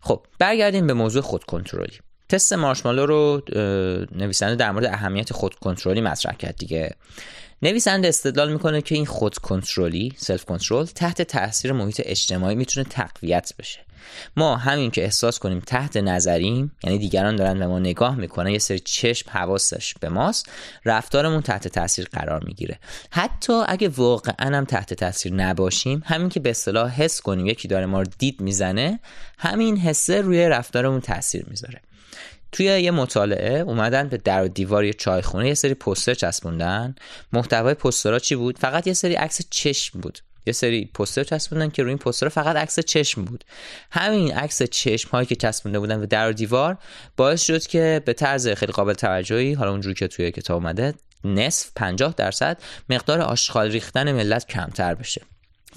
خب 0.00 0.26
برگردیم 0.38 0.86
به 0.86 0.92
موضوع 0.92 1.22
خود 1.22 1.44
کنترلی 1.44 1.98
تست 2.28 2.52
مارشمالو 2.52 3.06
رو 3.06 3.42
نویسنده 4.12 4.54
در 4.54 4.70
مورد 4.70 4.84
اهمیت 4.84 5.32
خود 5.32 5.54
کنترلی 5.54 6.00
مطرح 6.00 6.34
کرد 6.34 6.56
دیگه. 6.56 6.94
نویسنده 7.62 8.08
استدلال 8.08 8.52
می‌کنه 8.52 8.82
که 8.82 8.94
این 8.94 9.06
خود 9.06 9.38
کنترلی 9.38 10.12
سلف 10.16 10.44
کنترل 10.44 10.84
تحت 10.84 11.22
تاثیر 11.22 11.72
محیط 11.72 12.02
اجتماعی 12.04 12.56
می‌تونه 12.56 12.86
تقویت 12.90 13.52
بشه. 13.58 13.80
ما 14.36 14.56
همین 14.56 14.90
که 14.90 15.04
احساس 15.04 15.38
کنیم 15.38 15.60
تحت 15.66 15.96
نظریم 15.96 16.72
یعنی 16.84 16.98
دیگران 16.98 17.36
دارن 17.36 17.58
به 17.58 17.66
ما 17.66 17.78
نگاه 17.78 18.16
می‌کنن 18.16 18.50
یه 18.50 18.58
سری 18.58 18.78
چشم 18.78 19.30
حواسش 19.30 19.94
به 20.00 20.08
ماست 20.08 20.50
رفتارمون 20.84 21.42
تحت 21.42 21.68
تاثیر 21.68 22.08
قرار 22.12 22.44
می‌گیره. 22.44 22.78
حتی 23.10 23.52
اگه 23.52 23.88
واقعا 23.88 24.56
هم 24.56 24.64
تحت 24.64 24.94
تاثیر 24.94 25.34
نباشیم 25.34 26.02
همین 26.06 26.28
که 26.28 26.40
به 26.40 26.50
اصطلاح 26.50 27.02
حس 27.02 27.20
کنیم 27.20 27.46
یکی 27.46 27.68
داره 27.68 27.86
ما 27.86 28.02
رو 28.02 28.06
دید 28.18 28.40
می‌زنه 28.40 29.00
همین 29.38 29.76
حسه 29.76 30.20
روی 30.20 30.48
رفتارمون 30.48 31.00
تاثیر 31.00 31.44
می‌ذاره. 31.48 31.80
توی 32.52 32.66
یه 32.66 32.90
مطالعه 32.90 33.60
اومدن 33.60 34.08
به 34.08 34.16
در 34.16 34.44
و 34.44 34.48
دیوار 34.48 34.84
یه 34.84 34.92
چایخونه 34.92 35.48
یه 35.48 35.54
سری 35.54 35.74
پوستر 35.74 36.14
چسبوندن. 36.14 36.94
محتوای 37.32 37.74
پوسترها 37.74 38.18
چی 38.18 38.36
بود؟ 38.36 38.58
فقط 38.58 38.86
یه 38.86 38.92
سری 38.92 39.14
عکس 39.14 39.40
چشم 39.50 40.00
بود. 40.00 40.18
یه 40.46 40.52
سری 40.52 40.90
پوستر 40.94 41.24
چسبوندن 41.24 41.68
که 41.70 41.82
روی 41.82 41.90
این 41.90 41.98
پوستر 41.98 42.28
فقط 42.28 42.56
عکس 42.56 42.80
چشم 42.80 43.24
بود. 43.24 43.44
همین 43.90 44.32
عکس 44.32 44.62
چشم 44.62 45.10
هایی 45.10 45.26
که 45.26 45.36
چسبونده 45.36 45.78
بودن 45.78 46.00
به 46.00 46.06
در 46.06 46.30
و 46.30 46.32
دیوار 46.32 46.78
باعث 47.16 47.42
شد 47.42 47.66
که 47.66 48.02
به 48.04 48.12
طرز 48.12 48.48
خیلی 48.48 48.72
قابل 48.72 48.92
توجهی 48.92 49.52
حالا 49.52 49.70
اونجوری 49.70 49.94
که 49.94 50.08
توی 50.08 50.30
کتاب 50.30 50.56
اومده 50.56 50.94
نصف 51.24 51.70
50 51.76 52.14
درصد 52.16 52.58
مقدار 52.88 53.20
آشغال 53.20 53.70
ریختن 53.70 54.12
ملت 54.12 54.46
کمتر 54.46 54.94
بشه. 54.94 55.22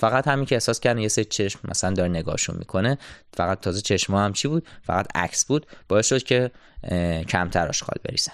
فقط 0.02 0.28
همین 0.28 0.46
که 0.46 0.56
احساس 0.56 0.80
کردن 0.80 1.00
یه 1.00 1.08
سری 1.08 1.26
چشم 1.26 1.60
مثلا 1.64 1.94
داره 1.94 2.10
نگاهشون 2.10 2.56
می‌کنه 2.60 2.98
فقط 3.34 3.60
تازه 3.60 3.82
چشم 3.82 4.16
هم 4.16 4.34
چی 4.34 4.48
بود؟ 4.48 4.68
فقط 4.84 5.08
عکس 5.16 5.46
بود. 5.46 5.66
باعث 5.88 6.08
شد 6.08 6.24
که 6.24 6.52
کمتر 7.30 7.68
آشغال 7.68 7.96
بریزن. 8.04 8.32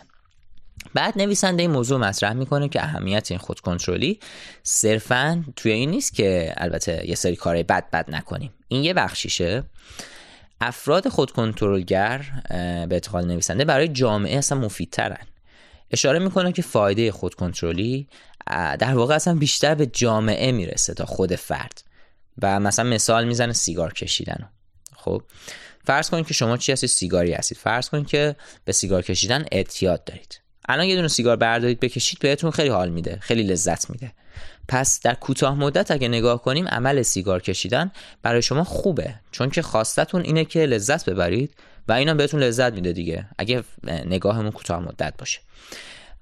بعد 0.94 1.18
نویسنده 1.18 1.62
این 1.62 1.72
موضوع 1.72 2.00
مطرح 2.00 2.34
می‌کنه 2.34 2.70
که 2.70 2.84
اهمیت 2.84 3.32
این 3.32 3.40
خود 3.40 3.60
کنترلی 3.60 4.20
صرفا 4.64 5.44
توی 5.56 5.72
این 5.72 5.90
نیست 5.90 6.14
که 6.14 6.54
البته 6.58 7.10
یه 7.10 7.16
سری 7.16 7.36
کارهای 7.36 7.64
بد 7.64 7.90
بد 7.90 8.06
نکنیم. 8.12 8.54
این 8.68 8.84
یه 8.84 8.94
بخشیشه. 8.94 9.64
افراد 10.62 11.08
خود 11.08 11.32
کنترلگر 11.32 12.22
به 12.50 12.88
اعتقاد 12.92 13.26
نویسنده 13.26 13.66
برای 13.66 13.88
جامعه 13.88 14.38
اصلا 14.38 14.58
مفیدترن. 14.60 15.28
اشاره 15.92 16.20
می‌کنه 16.20 16.52
که 16.52 16.62
فایده 16.62 17.12
خود 17.12 17.36
کنترلی 17.36 18.08
در 18.80 18.94
واقع 18.94 19.16
اصلا 19.16 19.36
بیشتر 19.36 19.76
به 19.76 19.86
جامعه 19.86 20.52
می‌رسه 20.52 20.94
تا 20.94 21.06
خود 21.06 21.36
فرد. 21.36 21.84
و 22.42 22.60
مثلا 22.60 22.90
مثال 22.90 23.28
می‌زنه 23.28 23.54
سیگار 23.54 23.94
کشیدن. 23.94 24.50
خب 24.96 25.22
فرض 25.86 26.10
کنید 26.10 26.28
که 26.28 26.34
شما 26.34 26.58
چی 26.58 26.72
هستید؟ 26.72 26.90
سیگاری 26.90 27.34
هستید. 27.34 27.58
فرض 27.58 27.90
کنید 27.90 28.08
که 28.08 28.36
به 28.66 28.72
سیگار 28.72 29.02
کشیدن 29.02 29.46
اعتیاد 29.52 30.04
دارید. 30.04 30.42
الان 30.70 30.86
یه 30.86 30.96
دونه 30.96 31.08
سیگار 31.08 31.36
بردارید 31.36 31.80
بکشید 31.80 32.20
بهتون 32.20 32.52
خیلی 32.52 32.70
حال 32.70 32.90
میده 32.90 33.18
خیلی 33.22 33.44
لذت 33.44 33.90
میده. 33.90 34.12
پس 34.68 35.00
در 35.02 35.14
کوتاه 35.14 35.56
مدت 35.56 35.92
اگه 35.92 36.08
نگاه 36.08 36.42
کنیم 36.42 36.68
عمل 36.68 37.02
سیگار 37.02 37.42
کشیدن 37.42 37.92
برای 38.22 38.42
شما 38.42 38.64
خوبه. 38.64 39.16
چون 39.32 39.50
که 39.50 39.62
خواستتون 39.62 40.22
اینه 40.22 40.46
که 40.46 40.60
لذت 40.66 41.10
ببرید 41.10 41.56
و 41.88 41.94
اینا 41.94 42.14
بهتون 42.14 42.44
لذت 42.44 42.74
میده 42.74 42.94
دیگه. 42.94 43.26
اگه 43.38 43.64
نگاهمون 44.06 44.52
کوتاه 44.52 44.80
مدت 44.80 45.14
باشه. 45.18 45.40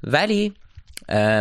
ولی 0.03 0.53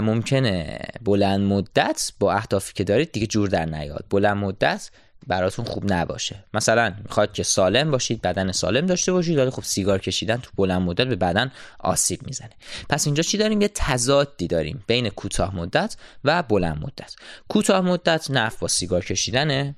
ممکنه 0.03 0.79
بلند 1.03 1.41
مدت 1.41 2.13
با 2.21 2.33
اهدافی 2.33 2.73
که 2.73 2.85
دارید 2.85 3.13
دیگه 3.13 3.27
جور 3.27 3.49
در 3.49 3.67
نیاد. 3.67 4.05
بلند 4.11 4.37
مدت 4.37 4.91
براتون 5.27 5.65
خوب 5.65 5.93
نباشه. 5.93 6.45
مثلا 6.55 6.95
می‌خواد 7.05 7.33
که 7.33 7.43
سالم 7.43 7.91
باشید 7.91 8.23
بدن 8.23 8.53
سالم 8.53 8.87
داشته 8.87 9.13
باشید 9.13 9.39
ولی 9.39 9.51
خب 9.51 9.63
سیگار 9.63 9.99
کشیدن 9.99 10.37
تو 10.37 10.51
بلند 10.57 10.83
مدت 10.83 11.07
به 11.07 11.17
بدن 11.17 11.53
آسیب 11.79 12.27
می‌زنه. 12.27 12.51
پس 12.89 13.07
اینجا 13.07 13.23
چی 13.23 13.39
داریم؟ 13.39 13.61
یه 13.61 13.71
تضادی 13.75 14.47
داریم 14.47 14.85
بین 14.87 15.09
کوتاه 15.09 15.57
مدت 15.57 15.97
و 16.25 16.43
بلند 16.43 16.83
مدت. 16.83 17.15
کوتاه 17.49 17.81
مدت 17.81 18.31
نفع 18.31 18.57
با 18.61 18.69
سیگار 18.69 19.05
کشیدنه 19.05 19.77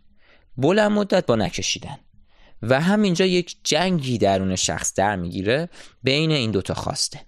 بلند 0.57 0.91
مدت 0.91 1.27
با 1.27 1.37
نکشیدن. 1.37 1.99
و 2.62 2.81
همینجا 2.81 3.25
یک 3.25 3.57
جنگی 3.64 4.19
درون 4.19 4.57
شخص 4.57 4.95
در 4.95 5.16
می‌گیره 5.16 5.69
بین 6.03 6.31
این 6.31 6.51
دوتا 6.51 6.75
خواسته. 6.75 7.21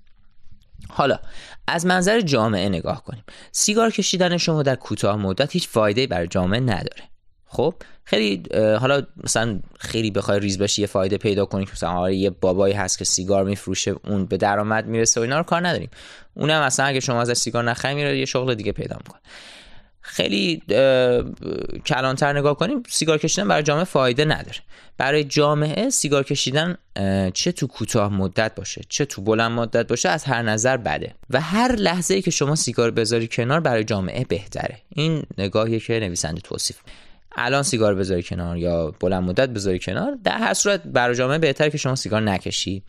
حالا 0.89 1.19
از 1.67 1.87
منظر 1.87 2.21
جامعه 2.21 2.69
نگاه 2.69 3.05
کنیم. 3.05 3.25
سیگار 3.53 3.91
کشیدن 3.91 4.37
شما 4.37 4.63
در 4.63 4.75
کوتاه 4.75 5.17
مدت 5.17 5.53
هیچ 5.53 5.69
فایده 5.69 6.07
برای 6.07 6.27
جامعه 6.27 6.61
نداره. 6.61 7.03
خب 7.47 7.75
خیلی 8.05 8.43
حالا 8.55 9.03
مثلا 9.25 9.61
خیلی 9.79 10.11
بخوای 10.11 10.41
ریز 10.41 10.59
بشی 10.59 10.81
یه 10.81 10.87
فایده 10.87 11.19
پیدا 11.19 11.45
کنی 11.45 11.65
که 11.65 11.71
مثلا 11.73 11.91
آره 11.91 12.17
یه 12.17 12.31
بابایی 12.31 12.75
هست 12.75 12.99
که 12.99 13.05
سیگار 13.05 13.45
میفروشه 13.45 13.95
اون 14.05 14.27
به 14.27 14.37
درآمد 14.37 14.87
می‌رسه 14.87 15.21
و 15.21 15.23
اینا 15.23 15.39
رو 15.39 15.43
کار 15.43 15.69
نداریم. 15.69 15.91
اونم 16.35 16.63
مثلا 16.65 16.87
اگه 16.87 17.01
شما 17.01 17.21
ازش 17.21 17.35
سیگار 17.35 17.65
نخری 17.65 17.95
میره 17.95 18.19
یه 18.19 18.25
شغل 18.25 18.55
دیگه 18.55 18.73
پیدا 18.73 18.97
می‌کنه. 18.97 19.21
خیلی 20.09 20.63
کلانتر 21.87 22.39
نگاه 22.39 22.57
کنیم 22.57 22.83
سیگار 22.89 23.19
کشیدن 23.19 23.49
برای 23.49 23.63
جامعه 23.63 23.85
فایده 23.85 24.25
نداره. 24.25 24.59
برای 24.99 25.25
جامعه 25.25 25.91
سیگار 25.91 26.25
کشیدن 26.25 26.77
چه 27.35 27.53
تو 27.53 27.67
کوتاه 27.67 28.13
مدت 28.13 28.55
باشه 28.55 28.81
چه 28.89 29.05
تو 29.05 29.23
بلند 29.23 29.53
مدت 29.53 29.87
باشه 29.87 30.09
از 30.09 30.25
هر 30.25 30.43
نظر 30.43 30.77
بده. 30.77 31.15
و 31.31 31.41
هر 31.41 31.73
لحظه 31.73 32.15
ای 32.15 32.23
که 32.23 32.31
شما 32.31 32.55
سیگار 32.55 32.91
بذاری 32.91 33.29
کنار 33.29 33.61
برای 33.61 33.85
جامعه 33.85 34.25
بهتره. 34.25 34.79
این 34.89 35.23
نگاهی 35.39 35.81
که 35.81 36.01
نویسنده 36.01 36.41
توصیف. 36.41 36.77
الان 37.37 37.63
سیگار 37.63 37.95
بذاری 37.95 38.23
کنار 38.23 38.57
یا 38.57 38.95
بلند 39.01 39.23
مدت 39.23 39.49
بذاری 39.49 39.79
کنار 39.79 40.19
در 40.25 40.39
هر 40.39 40.55
صورت 40.55 40.83
برای 40.83 41.17
جامعه 41.17 41.39
بهتره 41.39 41.71
که 41.71 41.79
شما 41.79 41.95
سیگار 41.95 42.21
نکشی. 42.21 42.83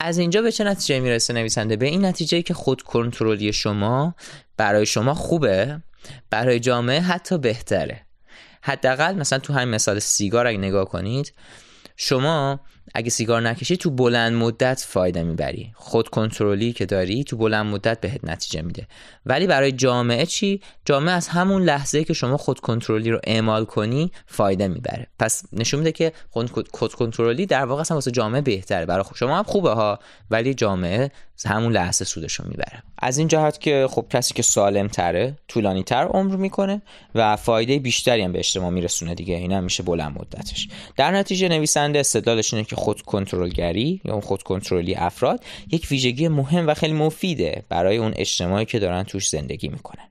از 0.00 0.18
اینجا 0.18 0.42
به 0.42 0.52
چه 0.52 0.64
نتیجه 0.64 1.00
می‌رسه 1.00 1.32
نویسنده؟ 1.32 1.76
به 1.76 1.86
این 1.86 2.04
نتیجه 2.04 2.42
که 2.42 2.54
خود 2.54 2.82
کنترلی 2.82 3.52
شما 3.52 4.14
برای 4.56 4.86
شما 4.86 5.14
خوبه. 5.14 5.80
برای 6.30 6.60
جامعه 6.60 7.00
حتی 7.00 7.38
بهتره. 7.38 8.00
حداقل 8.62 9.14
مثلا 9.14 9.38
تو 9.38 9.52
همین 9.52 9.74
مثال 9.74 9.98
سیگار 9.98 10.46
اگه 10.46 10.58
نگاه 10.58 10.84
کنید 10.84 11.32
شما 11.96 12.60
اگه 12.94 13.10
سیگار 13.10 13.40
نکشی 13.40 13.76
تو 13.76 13.90
بلند 13.90 14.32
مدت 14.32 14.84
فایده 14.88 15.22
می‌بری. 15.22 15.72
خود 15.74 16.08
کنترلی 16.08 16.72
که 16.72 16.86
داری 16.86 17.24
تو 17.24 17.36
بلند 17.36 17.66
مدت 17.66 18.00
بهت 18.00 18.24
نتیجه 18.24 18.62
میده. 18.62 18.86
ولی 19.26 19.46
برای 19.46 19.72
جامعه 19.72 20.26
چی؟ 20.26 20.60
جامعه 20.84 21.14
از 21.14 21.28
همون 21.28 21.62
لحظه 21.62 22.04
که 22.04 22.12
شما 22.12 22.36
خود 22.36 22.60
کنترلی 22.60 23.10
رو 23.10 23.20
اعمال 23.24 23.64
کنی 23.64 24.12
فایده 24.26 24.68
می‌بره. 24.68 25.06
پس 25.18 25.42
نشون 25.52 25.80
میده 25.80 25.92
که 25.92 26.12
خود 26.72 26.94
کنترلی 26.94 27.46
در 27.46 27.64
واقع 27.64 27.80
اصلا 27.80 27.96
واسه 27.96 28.10
جامعه 28.10 28.40
بهتره. 28.40 28.86
برای 28.86 29.04
شما 29.14 29.38
هم 29.38 29.44
خوبه 29.44 29.70
ها 29.70 29.98
ولی 30.30 30.54
جامعه 30.54 31.10
همون 31.46 31.72
لحظه 31.72 32.04
سودش 32.04 32.34
رو 32.34 32.44
می‌بره. 32.48 32.82
از 32.98 33.18
این 33.18 33.28
جهت 33.28 33.60
که 33.60 33.86
خب 33.90 34.06
کسی 34.10 34.34
که 34.34 34.42
سالم 34.42 34.88
تره 34.88 35.36
طولانی 35.48 35.82
تر 35.82 36.04
عمر 36.04 36.36
می‌کنه 36.36 36.82
و 37.14 37.36
فایده 37.36 37.78
بیشتری 37.78 38.22
هم 38.22 38.32
به 38.32 38.38
اجتماع 38.38 38.70
میرسونه 38.70 39.14
دیگه. 39.14 39.34
این 39.34 39.60
میشه 39.60 39.82
بلند 39.82 40.18
مدتش. 40.18 40.68
در 40.96 41.10
نتیجه 41.10 41.48
نویسنده 41.48 42.00
استدلالش 42.00 42.54
اینه 42.54 42.66
که 42.66 42.73
خود 42.74 43.02
کنترلگری 43.02 44.00
یا 44.04 44.20
خود 44.20 44.42
کنترلی 44.42 44.94
افراد 44.94 45.44
یک 45.70 45.86
ویژگی 45.90 46.28
مهم 46.28 46.66
و 46.66 46.74
خیلی 46.74 46.92
مفیده 46.92 47.64
برای 47.68 47.96
اون 47.96 48.12
اجتماعی 48.16 48.64
که 48.64 48.78
دارن 48.78 49.02
توش 49.02 49.28
زندگی 49.28 49.68
می‌کنن. 49.68 50.04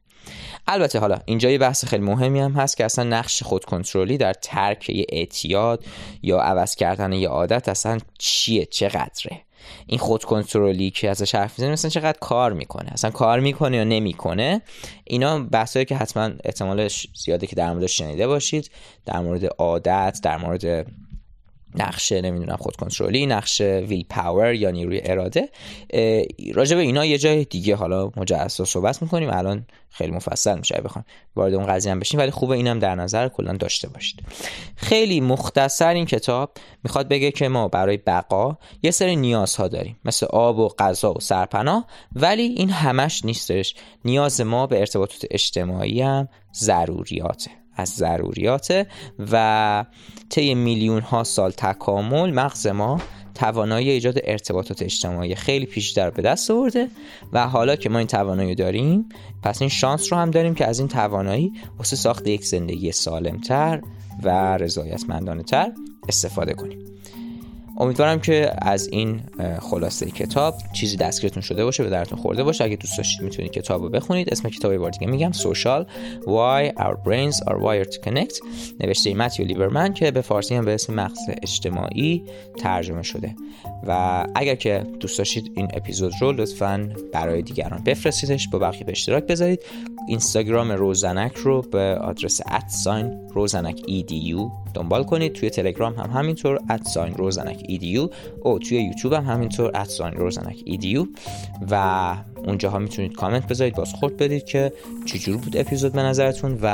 البته 0.68 1.00
حالا 1.00 1.20
اینجا 1.26 1.50
یه 1.50 1.58
بحث 1.58 1.86
خیلی 1.86 2.04
مهمی 2.04 2.40
هم 2.40 2.52
هست 2.52 2.78
که 2.78 2.86
اصلا 2.86 3.04
نقش 3.04 3.44
خود 3.44 3.66
کنترلی 3.66 4.18
در 4.18 4.34
ترک 4.34 4.90
یه 4.90 5.06
اعتیاد 5.10 5.86
یا 6.22 6.40
عوض 6.40 6.76
کردن 6.76 7.14
یه 7.14 7.28
عادت 7.28 7.70
اصلا 7.70 7.98
چیه؟ 8.18 8.66
چقدره؟ 8.66 9.42
این 9.88 10.00
خود 10.00 10.24
کنترلی 10.24 10.90
که 10.90 11.10
ازش 11.10 11.36
حرف 11.36 11.52
می‌زنیم 11.52 11.74
مثلا 11.74 11.90
چقدر 11.90 12.18
کار 12.20 12.54
می‌کنه؟ 12.54 12.90
اصلا 12.92 13.12
کار 13.12 13.40
می‌کنه 13.40 13.78
یا 13.78 13.84
نمی‌کنه؟ 13.84 14.62
اینا 15.04 15.40
بحثایی 15.40 15.86
که 15.86 15.96
حتما 15.96 16.30
احتمالش 16.44 17.08
زیاده 17.16 17.48
که 17.48 17.56
در 17.56 17.74
موردش 17.74 17.98
شنیده 17.98 18.28
باشید. 18.28 18.72
در 19.06 19.20
مورد 19.20 19.46
عادت 19.46 20.20
در 20.24 20.38
مورد 20.38 20.88
نقشه 21.76 22.22
نمی‌دونم 22.22 22.56
خود 22.56 22.76
کنترلی 22.76 23.26
نقشه 23.26 23.86
ویل 23.88 24.06
پاور 24.10 24.54
یا 24.54 24.72
نیروی 24.72 25.02
اراده. 25.04 25.50
راجع 26.54 26.76
به 26.76 26.82
اینا 26.82 27.06
یه 27.06 27.18
جای 27.18 27.46
دیگه 27.46 27.76
حالا 27.76 28.12
مجزا 28.18 28.66
صحبت 28.66 29.02
می‌کنیم. 29.02 29.30
الان 29.30 29.66
خیلی 29.90 30.12
مفصل 30.12 30.58
میشه 30.58 30.82
بخوام 30.82 31.06
وارد 31.36 31.54
اون 31.54 31.66
قضیه 31.66 31.92
هم 31.92 32.00
بشیم 32.00 32.20
ولی 32.20 32.32
خوبه 32.32 32.56
اینم 32.56 32.80
در 32.80 32.96
نظر 32.96 33.28
کلا 33.28 33.54
داشته 33.54 33.90
باشید. 33.90 34.24
خیلی 34.76 35.22
مختصر 35.22 35.94
این 35.94 36.06
کتاب 36.06 36.52
می‌خواد 36.84 37.08
بگه 37.08 37.32
که 37.32 37.48
ما 37.48 37.68
برای 37.68 37.98
بقا 37.98 38.58
یه 38.84 38.92
سری 38.92 39.16
نیازها 39.16 39.68
داریم 39.68 40.00
مثل 40.06 40.26
آب 40.26 40.60
و 40.60 40.68
غذا 40.68 41.14
و 41.14 41.20
سرپناه 41.20 41.88
ولی 42.16 42.44
این 42.44 42.70
همش 42.70 43.26
نیستش. 43.26 43.76
نیاز 44.06 44.42
ما 44.42 44.68
به 44.68 44.80
ارتباطات 44.80 45.26
اجتماعی 45.32 46.02
هم 46.02 46.28
ضروریاته. 46.54 47.63
از 47.76 47.90
ضروریات 47.90 48.88
و 49.32 49.86
طی 50.30 50.56
میلیون 50.56 51.02
ها 51.02 51.24
سال 51.24 51.52
تکامل 51.52 52.34
مغز 52.34 52.68
ما 52.68 53.02
توانایی 53.36 53.90
ایجاد 53.90 54.20
ارتباطات 54.24 54.82
اجتماعی 54.82 55.36
خیلی 55.36 55.66
پیشتر 55.66 56.10
به 56.10 56.22
دست 56.22 56.52
آورده 56.52 56.88
و 57.34 57.48
حالا 57.48 57.76
که 57.76 57.90
ما 57.90 57.98
این 57.98 58.08
توانایی 58.08 58.56
داریم 58.56 59.10
پس 59.44 59.62
این 59.62 59.70
شانس 59.70 60.14
رو 60.14 60.20
هم 60.20 60.32
داریم 60.32 60.56
که 60.56 60.66
از 60.68 60.80
این 60.80 60.88
توانایی 60.88 61.54
واسه 61.78 61.96
ساخت 61.96 62.28
یک 62.28 62.46
زندگی 62.46 62.92
سالمتر 62.92 63.82
و 64.24 64.58
رضایتمندانه 64.58 65.44
تر 65.44 65.72
استفاده 66.08 66.54
کنیم. 66.54 66.93
امیدوارم 67.78 68.20
که 68.20 68.52
از 68.58 68.88
این 68.88 69.22
خلاصه 69.60 70.06
کتاب 70.06 70.56
چیزی 70.74 70.98
دستگیرتون 70.98 71.42
شده 71.42 71.64
باشه 71.66 71.84
به 71.84 71.90
درتون 71.90 72.20
خورده 72.20 72.44
باشه. 72.44 72.64
اگه 72.64 72.76
دوست 72.76 72.98
داشتید 72.98 73.22
می‌تونید 73.22 73.52
کتاب 73.52 73.82
رو 73.84 73.90
بخونید. 73.90 74.30
اسم 74.30 74.50
کتاب 74.50 74.78
بار 74.78 74.92
دیگه 74.92 75.08
میگم 75.08 75.32
سوشال. 75.32 75.86
Why 76.22 76.80
Our 76.80 76.96
Brains 77.06 77.36
Are 77.36 77.58
Wired 77.58 77.90
to 77.94 78.08
Connect. 78.08 78.40
نوشته 78.80 79.14
متیو 79.14 79.46
لیورمن 79.46 79.94
که 79.94 80.12
به 80.12 80.22
فارسی 80.22 80.56
هم 80.56 80.66
به 80.66 80.74
اسم 80.74 80.94
مغز 80.94 81.20
اجتماعی 81.42 82.24
ترجمه 82.58 83.04
شده. 83.04 83.36
و 83.88 84.24
اگر 84.36 84.56
که 84.56 84.84
دوست 85.00 85.18
داشتید 85.18 85.52
این 85.56 85.68
اپیزود 85.74 86.14
رو 86.22 86.32
لطفا 86.32 86.90
برای 87.14 87.42
دیگران 87.42 87.84
بفرستیدش 87.84 88.48
با 88.48 88.60
بقیه 88.60 88.84
به 88.84 88.92
اشتراک 88.92 89.24
بذارید. 89.24 89.60
اینستاگرام 90.08 90.72
روزنک 90.72 91.36
رو 91.36 91.62
به 91.62 91.98
آدرس 92.02 92.42
ادساین 92.46 93.30
روزنک 93.30 93.78
edu 93.78 94.63
دنبال 94.74 95.04
کنید. 95.04 95.34
توی 95.34 95.50
تلگرام 95.50 95.94
هم 95.94 96.10
همینطور 96.20 96.60
ادساین 96.70 97.14
روزنک 97.14 97.64
ایدیو 97.68 98.10
او 98.42 98.60
توی 98.60 98.78
یوتیوب 98.78 99.14
هم 99.14 99.26
همینطور 99.26 99.72
ادساین 99.76 100.14
روزنک 100.14 100.62
ایدیو 100.66 101.06
و 101.72 102.16
اونجاها 102.48 102.80
می‌تونید 102.80 103.14
کامنت 103.14 103.48
بذارید 103.48 103.76
بازخورد 103.76 104.18
بدید 104.18 104.46
که 104.46 104.74
چجور 105.06 105.38
بود 105.38 105.58
اپیزود 105.58 105.94
به 105.94 106.02
نظرتون. 106.02 106.60
و 106.62 106.68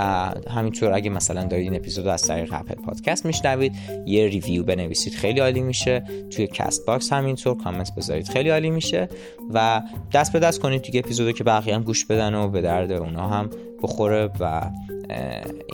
همینطور 0.50 0.94
اگه 0.94 1.10
مثلا 1.10 1.44
دارید 1.44 1.66
این 1.72 1.76
اپیزود 1.76 2.08
از 2.08 2.24
طریق 2.28 2.54
اپل 2.54 2.76
پادکست 2.76 3.26
میشنوید 3.26 3.76
یه 4.06 4.28
review 4.28 4.64
بنویسید 4.64 5.14
خیلی 5.14 5.40
عالی 5.40 5.62
میشه. 5.62 6.04
توی 6.30 6.48
Castbox 6.48 7.14
همینطور 7.14 7.58
کامنت 7.58 7.96
بذارید 7.96 8.28
خیلی 8.28 8.50
عالی 8.50 8.70
میشه. 8.70 9.10
و 9.54 9.82
دست 10.14 10.34
به 10.34 10.40
دست 10.40 10.60
کنید 10.60 10.82
دیگه 10.82 11.00
اپیزودو 11.00 11.32
که 11.32 11.44
بقیه 11.44 11.76
هم 11.76 11.84
گوش 11.84 12.06
بدن 12.06 12.36
و 12.36 12.48
به 12.48 12.62
درد 12.62 12.92
اونا 12.92 13.28
هم 13.28 13.50
بخوره 13.84 14.30
و 14.40 14.72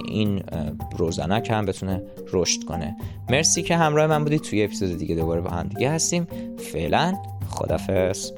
این 0.06 0.44
روزانک 0.98 1.50
هم 1.52 1.66
بتونه 1.66 2.04
رشد 2.34 2.64
کنه. 2.64 2.98
مرسی 3.30 3.64
که 3.64 3.78
همراه 3.78 4.08
من 4.08 4.24
بودید 4.24 4.42
توی 4.42 4.64
اپیزود 4.64 4.98
دیگه 4.98 5.16
دوباره 5.16 5.42
با 5.42 5.50
هم 5.50 5.68
دیگه 5.68 5.90
هستیم. 5.90 6.28
فعلا 6.58 7.16
خدافظ 7.50 8.32